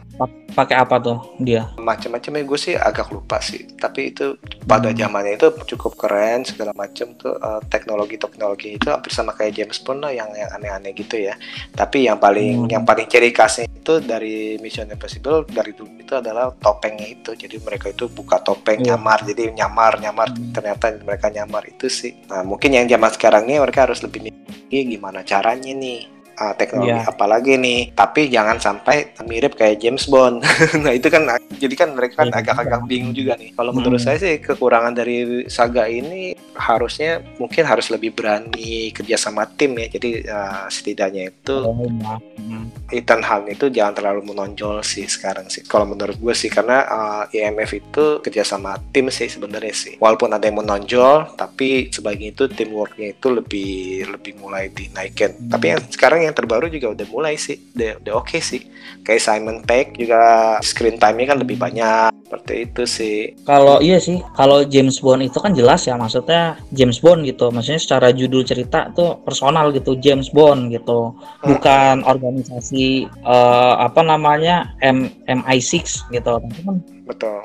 [0.52, 1.70] pakai apa tuh dia?
[1.78, 3.64] Macam-macam ya gue sih agak lupa sih.
[3.78, 4.98] Tapi itu pada hmm.
[4.98, 10.04] zamannya itu cukup keren segala macam tuh uh, teknologi-teknologi itu hampir sama kayak James Bond
[10.04, 11.38] lah yang yang aneh-aneh gitu ya.
[11.72, 12.72] Tapi yang paling hmm.
[12.72, 17.32] yang paling ciri khasnya itu dari Mission Impossible dari dulu itu adalah topengnya itu.
[17.32, 18.94] Jadi mereka itu buka topeng yeah.
[18.94, 19.22] nyamar.
[19.22, 20.52] Jadi nyamar nyamar hmm.
[20.52, 22.12] ternyata mereka nyamar itu sih.
[22.28, 24.38] Nah mungkin yang zaman sekarang ini mereka harus lebih mikir
[24.70, 27.04] gimana caranya nih uh, teknologi yeah.
[27.04, 30.40] apa lagi nih tapi jangan sampai mirip kayak James Bond
[30.82, 31.28] nah itu kan
[31.60, 32.40] jadi kan mereka kan iya.
[32.40, 34.06] agak-agak bingung juga nih kalau menurut hmm.
[34.08, 39.86] saya sih kekurangan dari saga ini harusnya mungkin harus lebih berani kerja sama tim ya
[39.92, 42.90] jadi uh, setidaknya itu oh, hmm.
[42.90, 47.24] Ethan Hunt itu jangan terlalu menonjol sih sekarang sih kalau menurut gue sih karena uh,
[47.30, 52.48] IMF itu kerja sama tim sih sebenarnya sih walaupun ada yang menonjol tapi sebagian itu
[52.48, 53.72] teamworknya itu lebih
[54.10, 55.50] lebih mulai dinaikin hmm.
[55.52, 57.58] tapi yang sekarang yang yang terbaru juga udah mulai sih.
[57.74, 58.62] Udah, udah oke okay sih.
[59.02, 62.14] Kayak Simon Peck juga screen time-nya kan lebih banyak.
[62.30, 63.18] Seperti itu sih.
[63.42, 64.22] Kalau iya sih.
[64.38, 67.50] Kalau James Bond itu kan jelas ya maksudnya James Bond gitu.
[67.50, 71.10] Maksudnya secara judul cerita tuh personal gitu James Bond gitu.
[71.42, 72.08] Bukan hmm.
[72.08, 76.30] organisasi uh, apa namanya M MI6 gitu.
[76.38, 76.76] Tapi kan
[77.10, 77.38] betul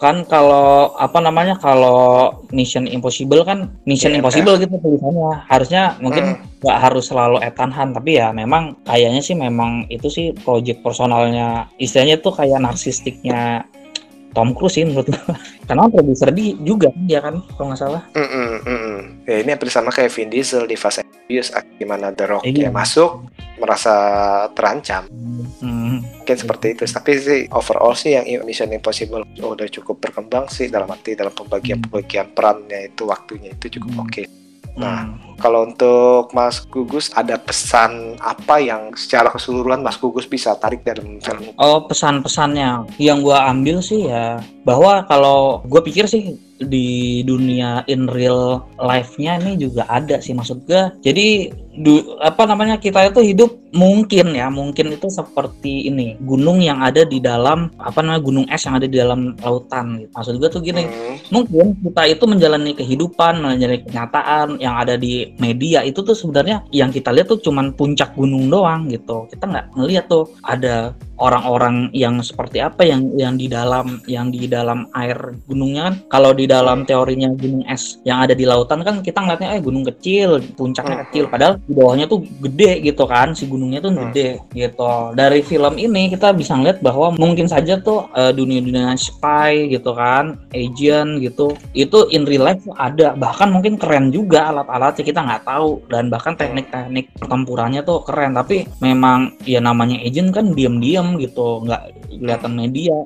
[0.00, 6.40] kan kalau apa namanya kalau Mission Impossible kan Mission yeah, Impossible gitu tulisannya harusnya mungkin
[6.40, 6.64] hmm.
[6.64, 6.86] nggak hmm.
[6.88, 12.20] harus selalu Ethan Hunt tapi ya memang kayaknya sih memang itu sih project personalnya istilahnya
[12.20, 13.68] tuh kayak narsistiknya
[14.36, 15.22] Tom Cruise sih menurut gue
[15.64, 18.98] karena produser di juga dia kan kalau nggak salah mm -mm, mm -mm.
[19.24, 21.48] ya ini hampir sama kayak Vin Diesel di Fast and Furious
[21.80, 22.68] gimana The Rock iya.
[22.68, 23.24] masuk
[23.56, 23.94] merasa
[24.52, 25.08] terancam
[25.64, 26.20] hmm.
[26.20, 30.68] mungkin seperti itu tapi sih overall sih yang Mission Impossible oh, udah cukup berkembang sih
[30.68, 34.04] dalam arti dalam pembagian pembagian perannya itu waktunya itu cukup hmm.
[34.04, 34.24] oke okay.
[34.76, 35.40] Nah, hmm.
[35.40, 41.16] kalau untuk Mas Gugus ada pesan apa yang secara keseluruhan Mas Gugus bisa tarik dalam
[41.20, 41.56] film?
[41.56, 48.08] Oh, pesan-pesannya yang gua ambil sih ya bahwa kalau gue pikir sih di dunia in
[48.08, 50.82] real life-nya ini juga ada sih maksud gue.
[51.04, 56.80] Jadi du, apa namanya kita itu hidup mungkin ya mungkin itu seperti ini gunung yang
[56.80, 60.10] ada di dalam apa namanya gunung es yang ada di dalam lautan gitu.
[60.16, 61.28] Maksud gue tuh gini, hmm.
[61.28, 66.88] mungkin kita itu menjalani kehidupan, menjalani kenyataan yang ada di media itu tuh sebenarnya yang
[66.88, 69.28] kita lihat tuh cuman puncak gunung doang gitu.
[69.28, 74.44] Kita nggak ngeliat tuh ada orang-orang yang seperti apa yang yang di dalam yang di
[74.48, 75.16] dalam air
[75.48, 79.56] gunungnya kan kalau di dalam teorinya gunung es yang ada di lautan kan kita ngeliatnya
[79.56, 81.04] eh gunung kecil puncaknya hmm.
[81.08, 84.00] kecil padahal di bawahnya tuh gede gitu kan si gunungnya tuh hmm.
[84.10, 84.94] gede gitu.
[85.18, 90.38] Dari film ini kita bisa ngeliat bahwa mungkin saja tuh uh, dunia-dunia spy gitu kan
[90.54, 93.18] agent gitu itu in real life ada.
[93.18, 95.82] Bahkan mungkin keren juga alat-alatnya kita nggak tahu.
[95.90, 98.38] Dan bahkan teknik-teknik pertempurannya tuh keren.
[98.38, 101.82] Tapi memang ya namanya agent kan diam-diam gitu nggak
[102.14, 102.96] kelihatan media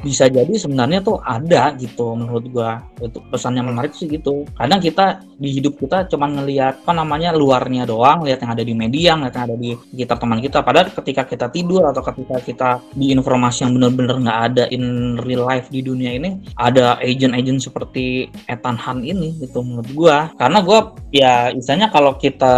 [0.00, 2.80] bisa jadi sebenarnya tuh ada gitu menurut gua.
[3.00, 4.48] Itu pesan yang menarik sih gitu.
[4.56, 8.74] Kadang kita di hidup kita cuma ngelihat apa namanya luarnya doang lihat yang ada di
[8.76, 10.58] media lihat yang ada di sekitar teman kita.
[10.62, 15.46] Padahal ketika kita tidur atau ketika kita di informasi yang benar-benar nggak ada in real
[15.46, 20.16] life di dunia ini ada agent-agent seperti Ethan Hunt ini gitu menurut gua.
[20.38, 22.54] Karena gua ya misalnya kalau kita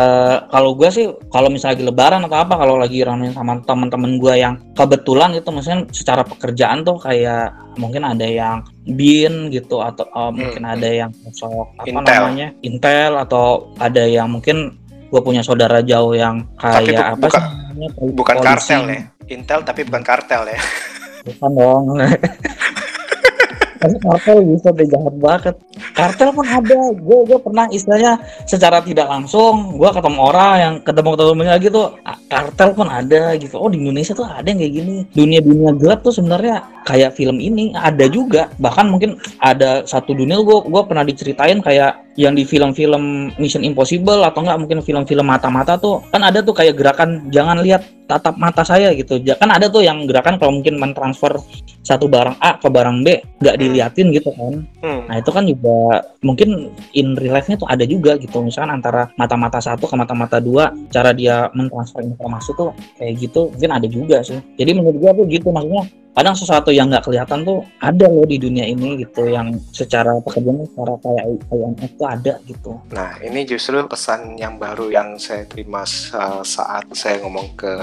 [0.49, 4.35] kalau gua sih kalau misalnya lagi lebaran atau apa kalau lagi ramen sama teman-teman gua
[4.37, 7.32] yang kebetulan itu misalnya secara pekerjaan tuh kayak
[7.77, 10.37] mungkin ada yang bin gitu atau uh, hmm.
[10.37, 12.21] mungkin ada yang sosok apa Intel.
[12.21, 12.49] namanya?
[12.64, 14.79] Intel atau ada yang mungkin
[15.12, 19.01] gue punya saudara jauh yang kayak tapi apa buka, sih bukan kartel ya.
[19.29, 20.59] Intel tapi bukan kartel ya.
[21.23, 21.85] Bukan dong
[23.83, 25.55] Tapi kartel bisa deh jahat banget.
[25.99, 26.81] Kartel pun ada.
[26.95, 31.87] Gue gue pernah istilahnya secara tidak langsung gue ketemu orang yang ketemu ketemu lagi tuh
[32.31, 33.59] kartel pun ada gitu.
[33.59, 34.97] Oh di Indonesia tuh ada yang kayak gini.
[35.11, 38.55] Dunia dunia gelap tuh sebenarnya kayak film ini ada juga.
[38.62, 44.21] Bahkan mungkin ada satu dunia gue gue pernah diceritain kayak yang di film-film Mission Impossible
[44.23, 48.61] atau enggak mungkin film-film mata-mata tuh kan ada tuh kayak gerakan jangan lihat tatap mata
[48.61, 51.40] saya gitu kan ada tuh yang gerakan kalau mungkin mentransfer
[51.81, 53.09] satu barang A ke barang B
[53.40, 53.62] nggak hmm.
[53.64, 55.01] diliatin gitu kan hmm.
[55.09, 59.59] nah itu kan juga mungkin in real life-nya tuh ada juga gitu misalkan antara mata-mata
[59.64, 64.38] satu ke mata-mata dua cara dia mentransfer informasi tuh kayak gitu mungkin ada juga sih
[64.61, 68.37] jadi menurut gua tuh gitu maksudnya kadang sesuatu yang nggak kelihatan tuh ada loh di
[68.37, 72.72] dunia ini gitu yang secara pekerjaan secara kayak IMF tuh ada gitu.
[72.92, 77.75] Nah ini justru pesan yang baru yang saya terima saat saya ngomong ke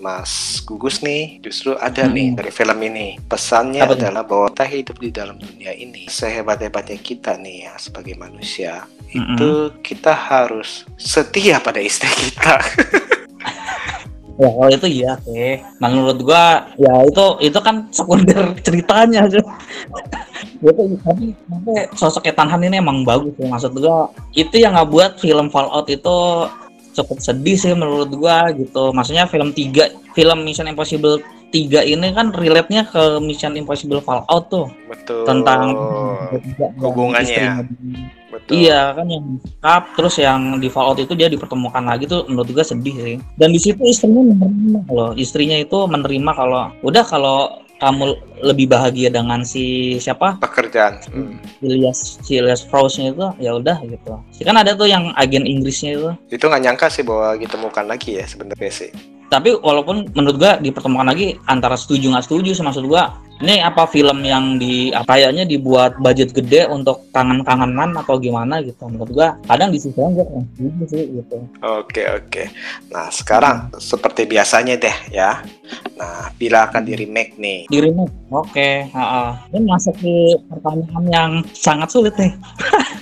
[0.00, 2.12] Mas Gugus nih justru ada hmm.
[2.16, 4.30] nih dari film ini pesannya Apa adalah itu?
[4.32, 9.36] bahwa kita hidup di dalam dunia ini sehebat-hebatnya kita nih ya sebagai manusia hmm.
[9.36, 9.50] itu
[9.84, 12.56] kita harus setia pada istri kita.
[14.36, 15.60] ya kalau itu iya sih.
[15.80, 19.40] Nah menurut gua ya itu itu kan sekunder ceritanya aja
[20.56, 25.12] itu tapi tapi sosok Ethan ini emang bagus ya maksud gua itu yang nggak buat
[25.20, 26.16] film Fallout itu
[26.96, 28.92] cukup sedih sih menurut gua gitu.
[28.92, 31.20] Maksudnya film tiga film Mission Impossible
[31.54, 34.66] tiga ini kan relate-nya ke Mission Impossible Fallout tuh.
[34.88, 35.24] Betul.
[35.28, 35.76] Tentang
[36.80, 37.68] hubungannya
[38.46, 38.62] Betul.
[38.62, 39.26] Iya kan yang
[39.58, 43.16] cup terus yang di Fallout itu dia dipertemukan lagi tuh menurut gue sedih sih.
[43.34, 45.10] Dan di situ istrinya menerima loh.
[45.18, 51.36] Istrinya itu menerima kalau udah kalau kamu lebih bahagia dengan si siapa pekerjaan hmm.
[51.60, 56.44] Ilias si Frost-nya itu ya udah gitu kan ada tuh yang agen Inggrisnya itu itu
[56.48, 58.90] nggak nyangka sih bahwa ditemukan lagi ya sebenarnya sih
[59.28, 64.24] tapi walaupun menurut gua dipertemukan lagi antara setuju nggak setuju maksud gua ini apa film
[64.24, 68.88] yang di kayaknya dibuat budget gede untuk kangen-kangenan atau gimana gitu?
[68.88, 70.24] Menurut gua kadang di situ gua
[70.56, 71.36] gitu sih gitu.
[71.60, 72.42] Oke oke.
[72.92, 75.44] Nah sekarang seperti biasanya deh ya.
[76.00, 77.60] Nah bila akan di remake nih.
[77.68, 78.88] Di remake oke okay.
[78.96, 82.32] uh, ini masuk di pertanyaan yang sangat sulit nih.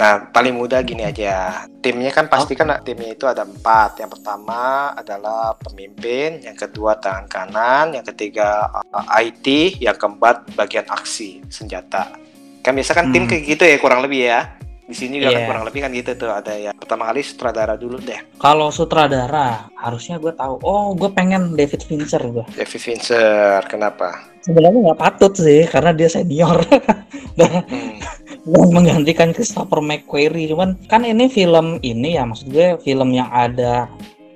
[0.00, 1.66] Nah, paling mudah gini aja.
[1.84, 4.00] Timnya kan pasti kan timnya itu ada empat.
[4.00, 10.86] Yang pertama adalah pemimpin, yang kedua tangan kanan, yang ketiga uh, IT, yang keempat bagian
[10.88, 12.16] aksi senjata.
[12.60, 13.14] Kan biasa kan hmm.
[13.14, 14.56] tim kayak gitu ya kurang lebih ya.
[14.90, 15.34] Di sini juga yeah.
[15.38, 15.48] kan iya.
[15.54, 18.20] kurang lebih kan gitu tuh ada yang pertama kali sutradara dulu deh.
[18.42, 20.58] Kalau sutradara harusnya gue tahu.
[20.66, 22.42] Oh, gue pengen David Fincher gue.
[22.58, 24.26] David Fincher, kenapa?
[24.42, 26.58] Sebenarnya nggak patut sih karena dia senior.
[27.38, 28.70] dan, hmm.
[28.74, 30.50] menggantikan Christopher McQuarrie.
[30.50, 33.86] Cuman kan ini film ini ya maksud gue film yang ada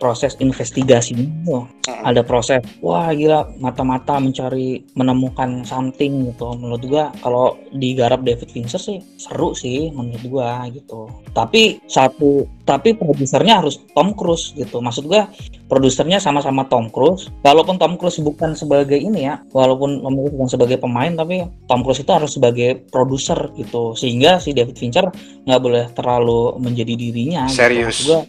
[0.05, 1.17] proses investigasi
[1.49, 1.65] tuh
[2.05, 6.53] ada proses wah gila mata-mata mencari menemukan something gitu.
[6.61, 11.09] Menurut gua kalau digarap David Fincher sih seru sih menurut gua gitu.
[11.33, 14.85] Tapi satu tapi produsernya harus Tom Cruise gitu.
[14.85, 15.25] Maksud gua
[15.73, 17.33] produsernya sama-sama Tom Cruise.
[17.41, 21.81] Walaupun Tom Cruise bukan sebagai ini ya walaupun Tom Cruise bukan sebagai pemain tapi Tom
[21.81, 23.97] Cruise itu harus sebagai produser gitu.
[23.97, 25.09] Sehingga si David Fincher
[25.49, 27.57] nggak boleh terlalu menjadi dirinya gitu.
[27.57, 28.05] serius.
[28.05, 28.13] gitu.
[28.13, 28.21] gua,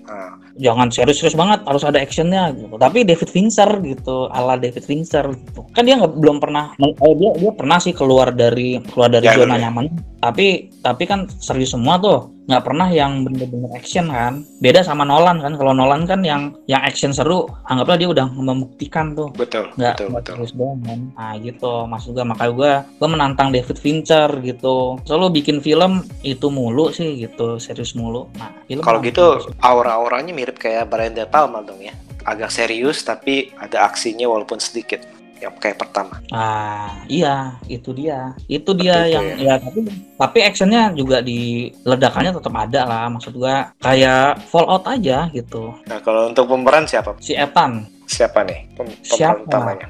[0.55, 2.75] jangan serius-serius banget harus ada actionnya gitu.
[2.75, 5.67] Tapi David Fincher gitu ala David Fincher gitu.
[5.71, 9.35] Kan dia nggak belum pernah eh, dia dia pernah sih keluar dari keluar dari ya,
[9.35, 9.67] zona ya.
[9.67, 9.91] nyaman.
[10.19, 14.45] Tapi tapi kan serius semua tuh nggak pernah yang bener-bener action kan.
[14.61, 15.57] Beda sama Nolan kan.
[15.57, 19.33] Kalau Nolan kan yang yang action seru anggaplah dia udah membuktikan tuh.
[19.33, 20.33] Betul nggak betul, betul.
[20.37, 20.99] terus doang kan.
[21.17, 21.73] Nah gitu.
[21.89, 25.01] Maksud gue makanya gue gue menantang David Fincher gitu.
[25.09, 27.57] Selalu bikin film itu mulu sih gitu.
[27.57, 28.29] Serius mulu.
[28.37, 31.93] Nah kalau gitu aura-auranya mirip kayak Brian De Palma dong ya.
[32.25, 35.14] Agak serius tapi ada aksinya walaupun sedikit
[35.45, 36.17] yang kayak pertama.
[36.33, 38.33] Ah, iya, itu dia.
[38.49, 39.45] Itu dia itu yang ya.
[39.45, 39.79] ya tapi
[40.17, 43.05] tapi actionnya juga di ledakannya tetap ada lah.
[43.13, 45.77] Maksud gua kayak Fallout aja gitu.
[45.85, 47.13] Nah, kalau untuk pemeran siapa?
[47.21, 47.85] Si Ethan.
[48.05, 49.49] Siapa nih pem- pemeran Siapa?
[49.49, 49.87] utamanya?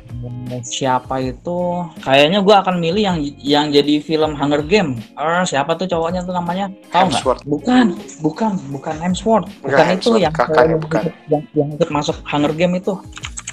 [0.64, 1.60] Siapa itu?
[2.00, 5.04] Kayaknya gue akan milih yang yang jadi film Hunger Game.
[5.20, 6.72] Er, siapa tuh cowoknya tuh namanya?
[6.96, 7.44] Tahu nggak?
[7.44, 7.86] Bukan,
[8.24, 9.52] bukan, bukan Hemsworth.
[9.60, 11.02] Bukan itu Hemsworth, yang kakaknya yang, bukan.
[11.28, 12.96] yang yang ikut masuk Hunger Game itu.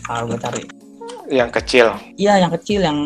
[0.07, 0.63] Ah, gue cari.
[1.33, 1.87] Yang kecil,
[2.21, 2.99] Iya, yang kecil yang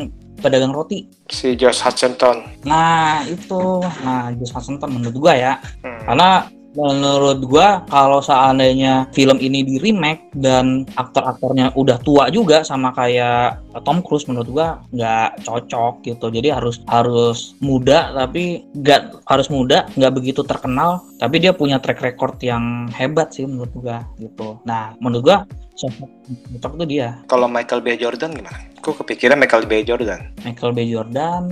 [0.43, 1.07] pedagang roti.
[1.31, 2.43] si Josh Hutcherson.
[2.67, 3.83] Nah, itu.
[4.03, 5.53] Nah, Josh Hutcherson menurut gua ya.
[5.83, 6.03] Hmm.
[6.07, 6.31] Karena
[6.77, 13.65] menurut gua kalau seandainya film ini di remake dan aktor-aktornya udah tua juga sama kayak
[13.81, 16.29] Tom Cruise menurut gua nggak cocok gitu.
[16.29, 22.05] Jadi harus harus muda tapi nggak harus muda nggak begitu terkenal tapi dia punya track
[22.05, 24.61] record yang hebat sih menurut gua gitu.
[24.69, 25.39] Nah menurut gua
[25.77, 26.09] sosok
[26.57, 28.01] cocok tuh dia Kalau Michael B.
[28.01, 28.57] Jordan gimana?
[28.81, 29.85] Kok kepikiran Michael B.
[29.85, 30.21] Jordan?
[30.43, 31.45] Michael B Jordan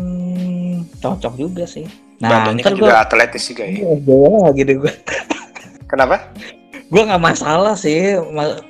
[0.99, 1.85] cocok juga sih.
[2.25, 3.85] Nah Badannya kan gua juga atletis juga ya.
[3.85, 4.93] Iya, lagi deh gue.
[5.93, 6.17] Kenapa?
[6.85, 8.15] gue nggak masalah sih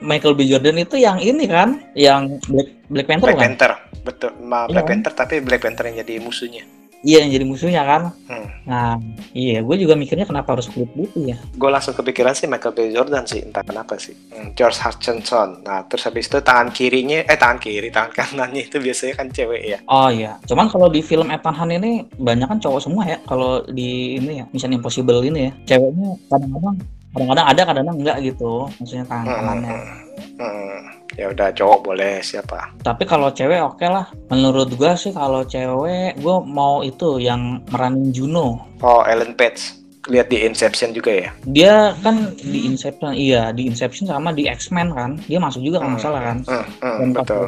[0.01, 3.73] Michael B Jordan itu yang ini kan yang Black Black Panther Black kan Panther.
[4.01, 4.91] Betul, ma Black Iya.
[4.97, 6.65] Panther tapi Black Panther yang jadi musuhnya.
[7.05, 8.49] Iya yang jadi musuhnya kan Hmm.
[8.65, 8.97] nah
[9.31, 12.91] iya gue juga mikirnya kenapa harus kulit putih ya Gue langsung kepikiran sih Michael B.
[12.91, 14.17] Jordan sih, entah kenapa sih.
[14.29, 15.61] Hmm, George Hutchinson.
[15.61, 19.63] Nah, terus habis itu tangan kirinya, eh tangan kiri, tangan kanannya itu biasanya kan cewek
[19.63, 19.79] ya.
[19.87, 23.61] oh iya cuman kalau di film Ethan Hunt ini banyak kan cowok semua ya kalau
[23.67, 26.75] di ini ya Mission Impossible ini ya ceweknya kadang-kadang
[27.11, 29.93] kadang-kadang ada kadang-kadang enggak gitu maksudnya tangan Hmm, kanannya hmm,
[30.41, 30.81] hmm.
[31.15, 32.75] Ya udah cowok boleh siapa?
[32.83, 38.11] tapi kalau cewek oke lah menurut gua sih kalau cewek gua mau itu yang meranin
[38.11, 39.84] Juno Oh, Ellen Page.
[40.05, 41.31] Lihat di Inception juga ya.
[41.47, 45.97] dia kan di Inception iya di Inception sama di X-Men kan dia masuk juga kalau
[45.97, 47.47] nggak salah kan Hmm, hmm, dan betul.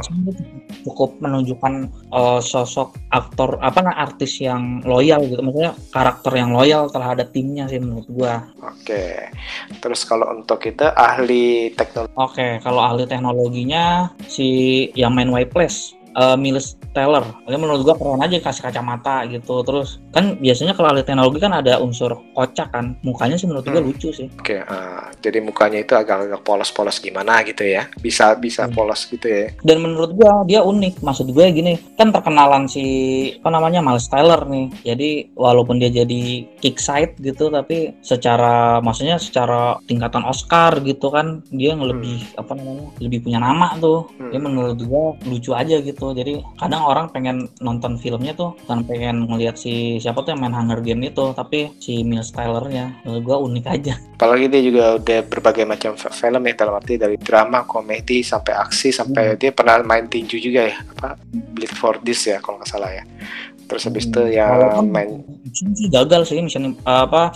[0.87, 1.73] Cukup menunjukkan
[2.13, 7.67] eh, sosok aktor apa nah artis yang loyal gitu maksudnya karakter yang loyal terhadap timnya
[7.67, 9.29] sih menurut gua Oke.
[9.77, 13.85] Terus kalau untuk kita ahli teknologi oke kalau ahli teknologinya
[14.27, 14.47] si
[14.95, 19.61] yang main White Place eh, Miles Teller Dia menurut gua keren aja kasih kacamata gitu
[19.63, 23.75] terus kan biasanya kalau ahli teknologi kan ada unsur kocak kan mukanya sih menurut gua
[23.77, 23.87] Hmm.
[23.87, 27.85] lucu sih Oke, ah, jadi mukanya itu agak-agak polos-polos gimana gitu ya?
[27.97, 28.73] Bisa bisa Hmm.
[28.73, 29.53] polos gitu ya?
[29.61, 32.85] dan menurut gua dia unik maksud gue gini kan terkenalan si
[33.37, 36.23] apa namanya Miles Tyler nih jadi walaupun dia jadi
[36.57, 42.89] kick side gitu tapi secara maksudnya secara tingkatan Oscar gitu kan dia lebih apa namanya
[42.99, 44.31] lebih punya nama tuh Hmm.
[44.31, 49.27] dia menurut gua lucu aja gitu jadi kadang orang pengen nonton filmnya tuh kan pengen
[49.27, 53.03] ngelihat si siapa tuh yang main Hunger Game itu tapi si Miles Tyler-nya.
[53.03, 53.95] Menurut gua unik aja.
[54.21, 58.91] Apalagi dia juga udah berbagai macam film ya dalam arti dari drama, komedi sampai aksi
[58.93, 59.39] sampai Hmm.
[59.41, 63.05] dia pernah main tinju juga ya apa Bleed for This ya kalau nggak salah ya.
[63.67, 65.11] Terus habis itu ya Walaupun main
[65.51, 67.33] sih gagal sih mission apa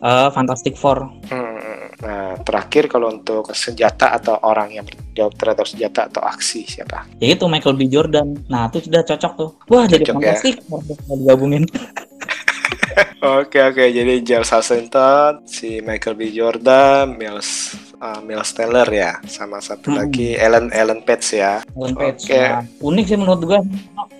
[0.00, 1.04] eh, Fantastic Four.
[1.28, 4.86] Hmm, nah terakhir kalau untuk senjata atau orang yang
[5.18, 7.02] berjawab terhadap senjata atau aksi siapa?
[7.18, 7.90] ya itu Michael B.
[7.90, 8.38] Jordan.
[8.46, 9.50] Nah itu sudah cocok tuh.
[9.66, 10.38] Wah jadi Cocok ya.
[10.38, 11.64] fantastik kalau digabungin.
[13.18, 13.82] Oke oke.
[13.84, 16.30] Jadi George Washington, si Michael B.
[16.30, 19.98] Jordan, Miles uh, Miles Teller ya, sama satu Hmm.
[19.98, 21.58] lagi Ellen Ellen Page ya.
[21.74, 22.38] Ellen Page Oke.
[22.38, 23.60] Nah, unik sih menurut gua.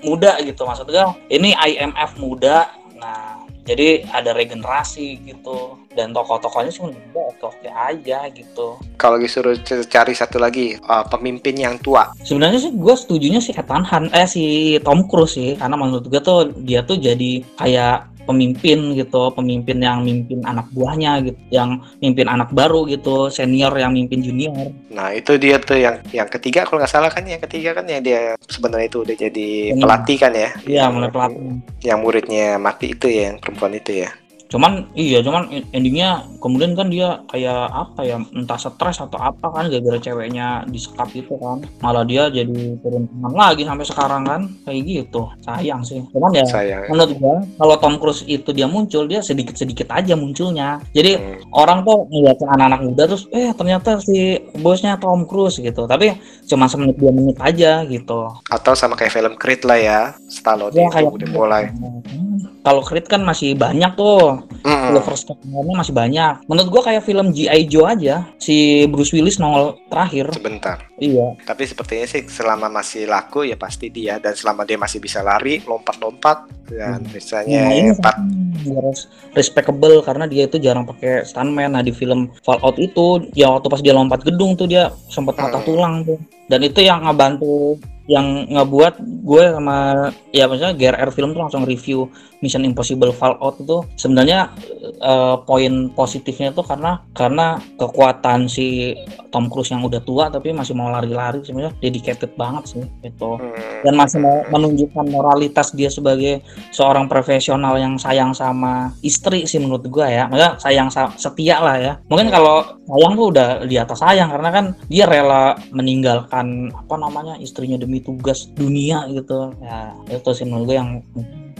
[0.02, 1.14] Muda gitu maksud gua.
[1.28, 2.74] Ini IMF muda.
[2.98, 3.37] Nah
[3.68, 5.76] jadi ada regenerasi gitu.
[5.92, 6.72] Dan tokoh-tokohnya
[7.12, 8.80] gua oke-oke aja gitu.
[8.96, 13.84] Kalau disuruh cari satu lagi uh, pemimpin yang tua, sebenarnya sih gue setujunya si Ethan
[13.84, 15.50] Hunt eh si Tom Cruise sih.
[15.60, 21.24] Karena menurut gue tuh dia tuh jadi kayak pemimpin gitu pemimpin yang mimpin anak buahnya
[21.24, 25.96] gitu yang mimpin anak baru gitu senior yang mimpin junior nah itu dia tuh yang
[26.12, 29.48] yang ketiga kalau nggak salah kan yang ketiga kan ya dia sebenarnya itu udah jadi
[29.80, 30.50] pelatih kan ya?
[30.68, 31.40] iya mulai pelatih
[31.80, 34.10] Yang muridnya mati itu ya, yang perempuan itu ya.
[34.48, 35.44] Cuman iya cuman
[35.76, 41.12] endingnya kemudian kan dia kayak apa ya entah stres atau apa kan gara-gara ceweknya disekap
[41.12, 41.60] gitu kan.
[41.84, 45.28] Malah dia jadi turun tangan lagi sampai sekarang kan kayak gitu.
[45.44, 46.00] Sayang sih.
[46.10, 46.88] Cuman ya Sayang.
[46.88, 50.80] menurut gua kalau Tom Cruise itu dia muncul dia sedikit-sedikit aja munculnya.
[50.96, 51.36] Jadi Hmm.
[51.52, 55.84] orang tuh ngeliatin anak-anak muda terus eh ternyata si bosnya Tom Cruise gitu.
[55.84, 56.16] Tapi
[56.48, 58.32] cuma semenit dua menit aja gitu.
[58.48, 60.00] Atau sama kayak film Creed lah ya,
[60.32, 61.62] Stallone ya itu kayak udah mulai.
[61.68, 64.92] Hmm, kalau Creed kan masih banyak tuh Mm-mm.
[64.92, 67.64] Silver Star-nya masih banyak menurut gua kayak film G.I.
[67.64, 70.84] Joe aja si Bruce Willis nongol terakhir Sebentar.
[70.96, 75.20] iya Tapi sepertinya sih selama masih laku ya pasti dia dan selama dia masih bisa
[75.20, 77.08] lari, lompat-lompat dan Hmm.
[77.08, 78.16] misalnya nah ini empat
[78.58, 83.48] dia res- respectable karena dia itu jarang pakai stuntman nah di film Fallout itu ya
[83.48, 85.66] waktu pas dia lompat gedung tuh dia sempat patah Hmm.
[85.66, 87.76] tulang tuh dan itu yang ngebantu
[88.08, 92.08] yang ngebuat gue sama ya maksudnya GRR film tuh langsung review
[92.38, 93.82] Mission Impossible Fallout itu.
[93.98, 94.54] Sebenarnya
[95.02, 98.94] uh, poin positifnya tuh karena karena kekuatan si
[99.34, 103.82] Tom Cruise yang udah tua tapi masih mau lari-lari sebenarnya dedicated banget sih itu Hmm.
[103.84, 106.40] dan masih mau menunjukkan moralitas dia sebagai
[106.72, 110.30] seorang profesional yang sayang sama istri sih menurut gue ya.
[110.30, 111.92] Maksudnya sayang sa- setia lah ya.
[112.06, 116.37] Mungkin kalau sayang tuh udah di atas sayang karena kan dia rela meninggalkan
[116.68, 120.90] apa namanya istrinya demi tugas dunia gitu ya itu sih menurut gue yang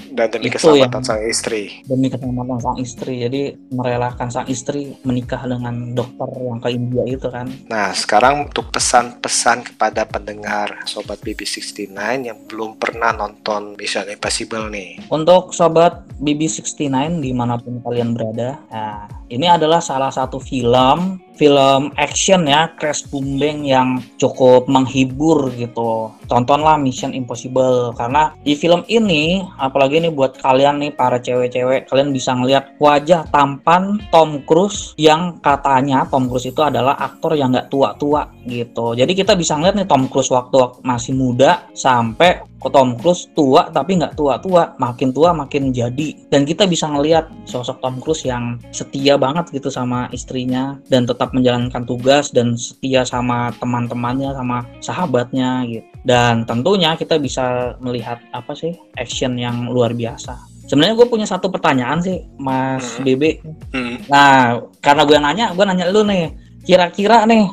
[0.09, 1.63] dan demi Itu keselamatan yang- sang istri.
[1.85, 7.29] demi keselamatan sang istri jadi merelakan sang istri menikah dengan dokter yang ke India itu
[7.29, 11.92] kan Nah, sekarang untuk pesan-pesan kepada pendengar Sobat BB69
[12.25, 15.02] yang belum pernah nonton Mission Impossible nih.
[15.09, 16.88] Untuk sobat BB69
[17.19, 23.07] di mana pun kalian berada, nah, ini adalah salah satu film film action ya crash
[23.09, 26.11] booming yang cukup menghibur gitu.
[26.27, 32.11] Tontonlah Mission Impossible karena di film ini apalagi nih buat kalian nih para cewek-cewek kalian
[32.11, 37.71] bisa ngelihat wajah tampan Tom Cruise yang katanya Tom Cruise itu adalah aktor yang nggak
[37.71, 38.99] tua-tua gitu.
[38.99, 43.71] Jadi kita bisa ngeliat nih Tom Cruise waktu masih muda sampai ke Tom Cruise tua
[43.71, 46.15] tapi nggak tua-tua, makin tua makin jadi.
[46.29, 51.31] Dan kita bisa ngelihat sosok Tom Cruise yang setia banget gitu sama istrinya dan tetap
[51.31, 55.87] menjalankan tugas dan setia sama teman-temannya sama sahabatnya gitu.
[56.02, 60.59] Dan tentunya kita bisa melihat apa sih action yang luar biasa.
[60.69, 63.04] Sebenarnya gue punya satu pertanyaan sih, Mas Hmm.
[63.09, 63.40] Bebe.
[63.73, 63.96] Hmm.
[64.13, 67.48] Nah, karena gue nanya, gue nanya lu nih, kira-kira nih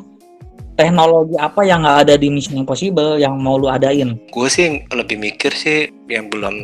[0.76, 4.20] teknologi apa yang nggak ada di Mission Impossible yang mau lu adain?
[4.30, 6.56] Gue sih lebih mikir sih yang belum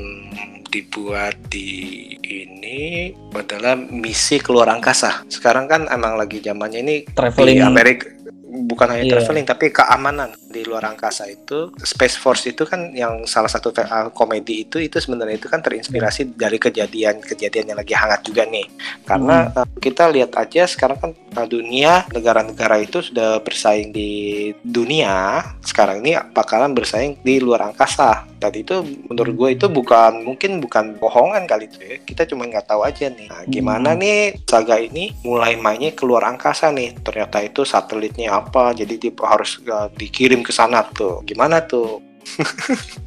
[0.72, 5.28] dibuat di ini adalah misi keluar angkasa.
[5.28, 7.60] Sekarang kan emang lagi zamannya ini Traveling.
[7.60, 8.08] di Amerika
[8.52, 9.14] bukan hanya Iya.
[9.24, 11.72] traveling tapi keamanan di luar angkasa itu.
[11.80, 16.36] Space Force itu kan yang salah satu uh, komedi itu itu sebenarnya itu kan terinspirasi
[16.36, 18.68] dari kejadian-kejadian yang lagi hangat juga nih.
[19.08, 25.44] Karena uh, kita lihat aja sekarang kan uh, dunia negara-negara itu sudah bersaing di dunia.
[25.64, 30.98] Sekarang ini bakalan bersaing di luar angkasa tadi itu menurut gue itu bukan mungkin bukan
[30.98, 31.96] bohongan kali itu ya.
[32.02, 33.30] Kita cuma nggak tahu aja nih.
[33.30, 34.02] Nah, gimana Hmm.
[34.02, 36.98] nih saga ini mulai mainnya keluar angkasa nih?
[36.98, 41.22] Ternyata itu satelitnya apa jadi dia harus uh, dikirim ke sana tuh.
[41.22, 42.02] Gimana tuh?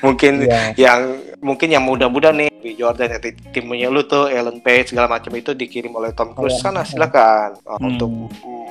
[0.00, 0.72] Mungkin Iya.
[0.74, 1.00] yang
[1.38, 5.30] mungkin yang muda-muda nih di Jordan ya, ti- timnya lu tuh Ellen Page segala macam
[5.32, 6.56] itu dikirim oleh Tom Cruise.
[6.56, 6.62] Iya.
[6.64, 7.60] sana silakan.
[7.62, 7.86] Uh, Hmm.
[7.86, 8.10] untuk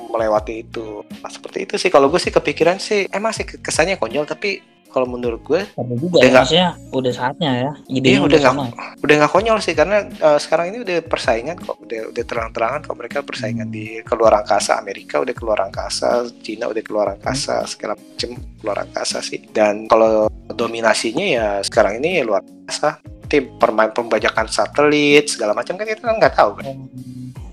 [0.08, 1.06] melewati itu.
[1.14, 1.88] Nah, seperti itu sih.
[1.88, 4.58] Kalau gue sih kepikiran sih emang sih kesannya konyol tapi
[4.88, 7.70] kalau menurut gue Tapi juga Udah ya, maksudnya udah saatnya ya.
[7.86, 8.64] Ide Iya, udah nggak- sama.
[8.98, 12.96] udah nggak konyol sih karena uh, sekarang ini udah persaingan kok udah udah terang-terangan kok
[12.96, 16.08] mereka persaingan di keluar angkasa Amerika udah keluar angkasa
[16.38, 22.18] Cina udah keluar angkasa segala macem keluar angkasa sih dan kalau dominasinya ya sekarang ini
[22.18, 26.64] ya luar biasa tim permain pembajakan satelit segala macam kan kita kan nggak tahu kan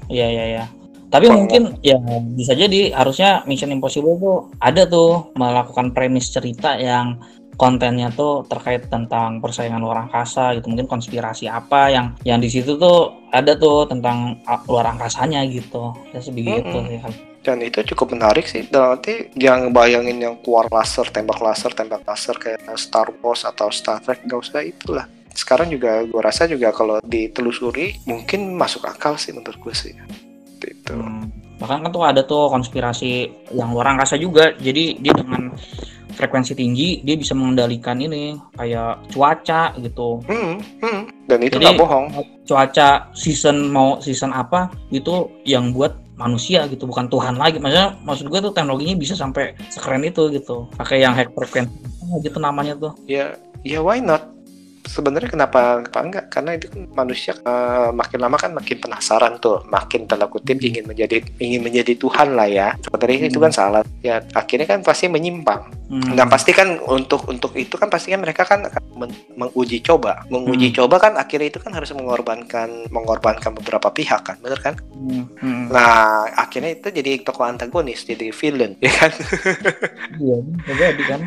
[0.05, 0.65] Iya iya iya.
[1.16, 1.95] Tapi Kalau- mungkin ya
[2.36, 7.24] bisa jadi harusnya Mission Impossible tuh ada tuh melakukan premis cerita yang
[7.55, 10.68] kontennya tuh terkait tentang persaingan luar angkasa gitu.
[10.68, 15.95] Mungkin konspirasi apa yang yang di situ tuh ada tuh tentang luar angkasanya gitu.
[16.11, 16.99] Ya sebegitu Mm-mm.
[17.07, 18.66] sih dan itu cukup menarik sih.
[18.68, 23.70] Dan nanti jangan bayangin yang keluar laser tembak laser tembak laser kayak Star Wars atau
[23.72, 25.05] Star Trek nggak usah itulah.
[25.32, 29.93] Sekarang juga gue rasa juga kalau ditelusuri mungkin masuk akal sih menurut gue sih
[30.66, 30.95] itu.
[30.95, 31.30] Hmm,
[31.61, 34.53] bahkan kan tuh ada tuh konspirasi yang luar angkasa juga.
[34.57, 35.53] Jadi dia dengan
[36.16, 40.24] frekuensi tinggi dia bisa mengendalikan ini kayak cuaca gitu.
[40.26, 41.01] Hmm, hmm.
[41.28, 42.07] dan itu nggak bohong.
[42.47, 47.59] cuaca season mau season apa itu yang buat manusia gitu bukan Tuhan lagi.
[47.59, 50.68] Maksudnya maksud gue tuh teknologinya bisa sampai sekeren itu gitu.
[50.80, 51.76] Pakai yang hack frekuensi
[52.24, 52.95] gitu namanya tuh.
[53.05, 53.36] Ya
[53.68, 54.34] ya why not
[54.96, 56.26] sebenarnya kenapa kenapa enggak?
[56.32, 61.20] Karena itu manusia eh, makin lama kan makin penasaran tuh makin tanda kutip ingin menjadi
[61.43, 62.68] ingin menjadi Tuhan lah ya.
[62.80, 63.84] Sebenarnya itu kan salah.
[64.00, 65.68] Ya akhirnya kan pasti menyimpang.
[65.91, 66.16] Hmm.
[66.16, 70.26] Nah pasti kan untuk untuk itu kan pasti kan mereka kan akan men- menguji coba,
[70.34, 74.74] menguji coba kan akhirnya itu kan harus mengorbankan mengorbankan beberapa pihak kan, bener kan?
[74.89, 75.64] Hmm, hmm.
[75.70, 79.12] Nah akhirnya itu jadi tokoh antagonis, jadi villain, ya kan?
[80.18, 80.38] iya
[80.74, 81.22] jadi kan.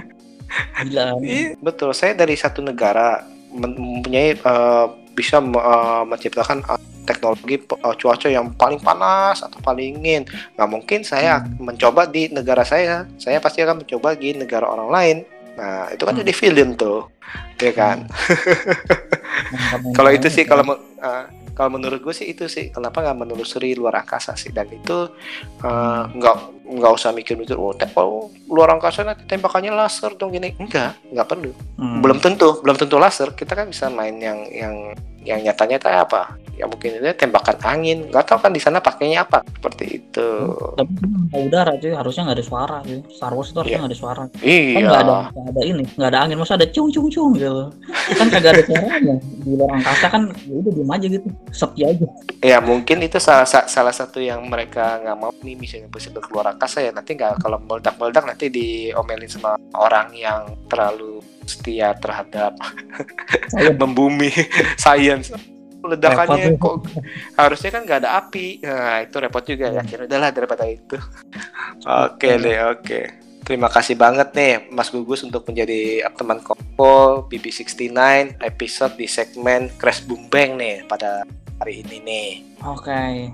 [0.88, 1.20] Gila.
[1.22, 1.92] Iya, betul.
[1.92, 3.20] Saya dari satu negara
[3.52, 10.22] mempunyai eh, bisa eh, menciptakan eh, teknologi eh, cuaca yang paling panas atau paling dingin.
[10.54, 11.72] Nggak mungkin saya Hmm.
[11.72, 13.08] mencoba di negara saya.
[13.16, 15.16] Saya pasti akan mencoba di negara orang lain.
[15.58, 16.22] Nah itu kan Hmm.
[16.22, 17.10] jadi villain tuh,
[17.58, 18.06] ya kan?
[19.50, 20.62] Mantap, kalau itu sih kalau
[21.02, 21.24] uh,
[21.58, 22.70] kalau menurut gue sih itu sih.
[22.70, 24.54] Kenapa nggak menelusuri luar angkasa sih?
[24.54, 25.10] Dan itu
[25.66, 30.54] uh, nggak nggak usah mikir-mikir oh, te- oh luar angkasa nanti tembakannya laser dong gini.
[30.54, 31.50] Enggak nggak perlu.
[31.74, 31.98] Hmm.
[31.98, 33.34] belum tentu belum tentu laser.
[33.34, 34.94] Kita kan bisa main yang yang
[35.26, 39.46] yang nyata-nyata apa ya mungkin itu tembakan angin nggak tahu kan di sana pakainya apa
[39.46, 40.28] seperti itu
[40.74, 42.98] Tapi kan udara cuy, harusnya nggak ada suara cuy.
[43.08, 43.80] Star Wars itu harusnya Iya.
[43.80, 44.22] nggak ada suara.
[44.26, 47.30] Kan iya nggak ada, nggak ada ini, nggak ada angin, masa ada cung cung cung
[47.32, 47.64] gitu.
[48.10, 49.14] Kan kagak ada suaranya.
[49.22, 52.06] Di luar angkasa kan ya udah diem aja gitu, sepi aja.
[52.38, 56.46] ya mungkin itu salah sa- salah satu yang mereka nggak mau nih misalnya bisa keluar
[56.48, 62.54] angkasa ya nanti nggak kalau meledak-meledak nanti diomelin sama orang yang terlalu setia terhadap
[63.80, 64.30] membumi
[64.76, 65.32] science
[65.84, 67.02] ledakannya Repot kok
[67.38, 68.46] harusnya kan nggak ada api.
[68.62, 69.82] Nah itu repot juga ya.
[69.86, 70.98] Kira udahlah daripada itu.
[72.08, 73.00] Oke deh oke.
[73.46, 77.88] Terima kasih banget nih Mas Gugus untuk menjadi teman Koko BB69
[78.44, 81.24] episode di segmen Crash Boom Bang nih pada
[81.56, 82.30] hari ini nih.
[82.66, 83.30] Oke.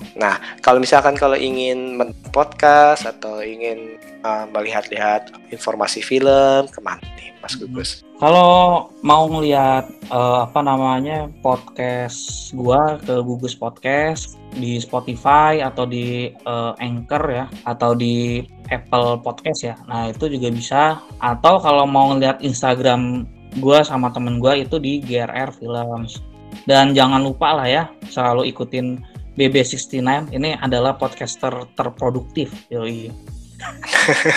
[0.60, 3.94] kalau misalkan kalau ingin men- podcast atau ingin
[4.26, 11.28] uh, melihat-lihat informasi film ke mana nih Mas Gugus Kalau mau ngelihat eh, apa namanya
[11.42, 19.20] podcast gua ke Gugus Podcast di Spotify atau di eh, Anchor ya atau di Apple
[19.20, 19.76] Podcast ya.
[19.90, 20.82] Nah, itu juga bisa
[21.20, 23.28] atau kalau mau ngelihat Instagram
[23.60, 26.22] gua sama temen gua itu di GRR Films.
[26.64, 29.02] Dan jangan lupa lah ya selalu ikutin
[29.34, 33.10] BB69 ini adalah podcaster terproduktif yoi.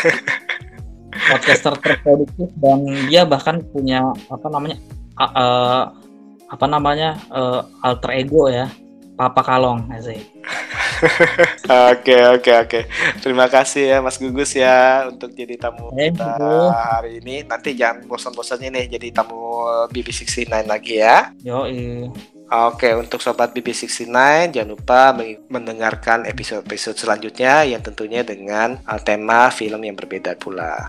[1.32, 2.80] podcaster terproduktif dan
[3.10, 4.78] dia bahkan punya apa namanya
[5.18, 5.84] a- eh,
[6.48, 8.70] apa namanya eh, alter ego ya
[9.18, 10.22] Papa Kalong asik.
[11.93, 12.80] Oke oke oke.
[13.22, 17.45] Terima kasih ya Mas Gugus ya untuk jadi tamu Thank kita hari ini.
[17.45, 19.62] Nanti jangan bosan-bosannya nih jadi tamu
[19.93, 21.34] BB69 lagi ya.
[21.45, 22.10] Yoi.
[22.48, 24.08] Oke, untuk sobat BB69
[24.56, 25.12] jangan lupa
[25.52, 30.88] mendengarkan episode-episode selanjutnya yang tentunya dengan uh, tema film yang berbeda pula.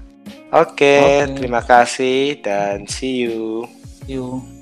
[0.55, 1.35] Oke, Oke.
[1.35, 3.67] terima kasih dan see you.
[4.07, 4.58] You.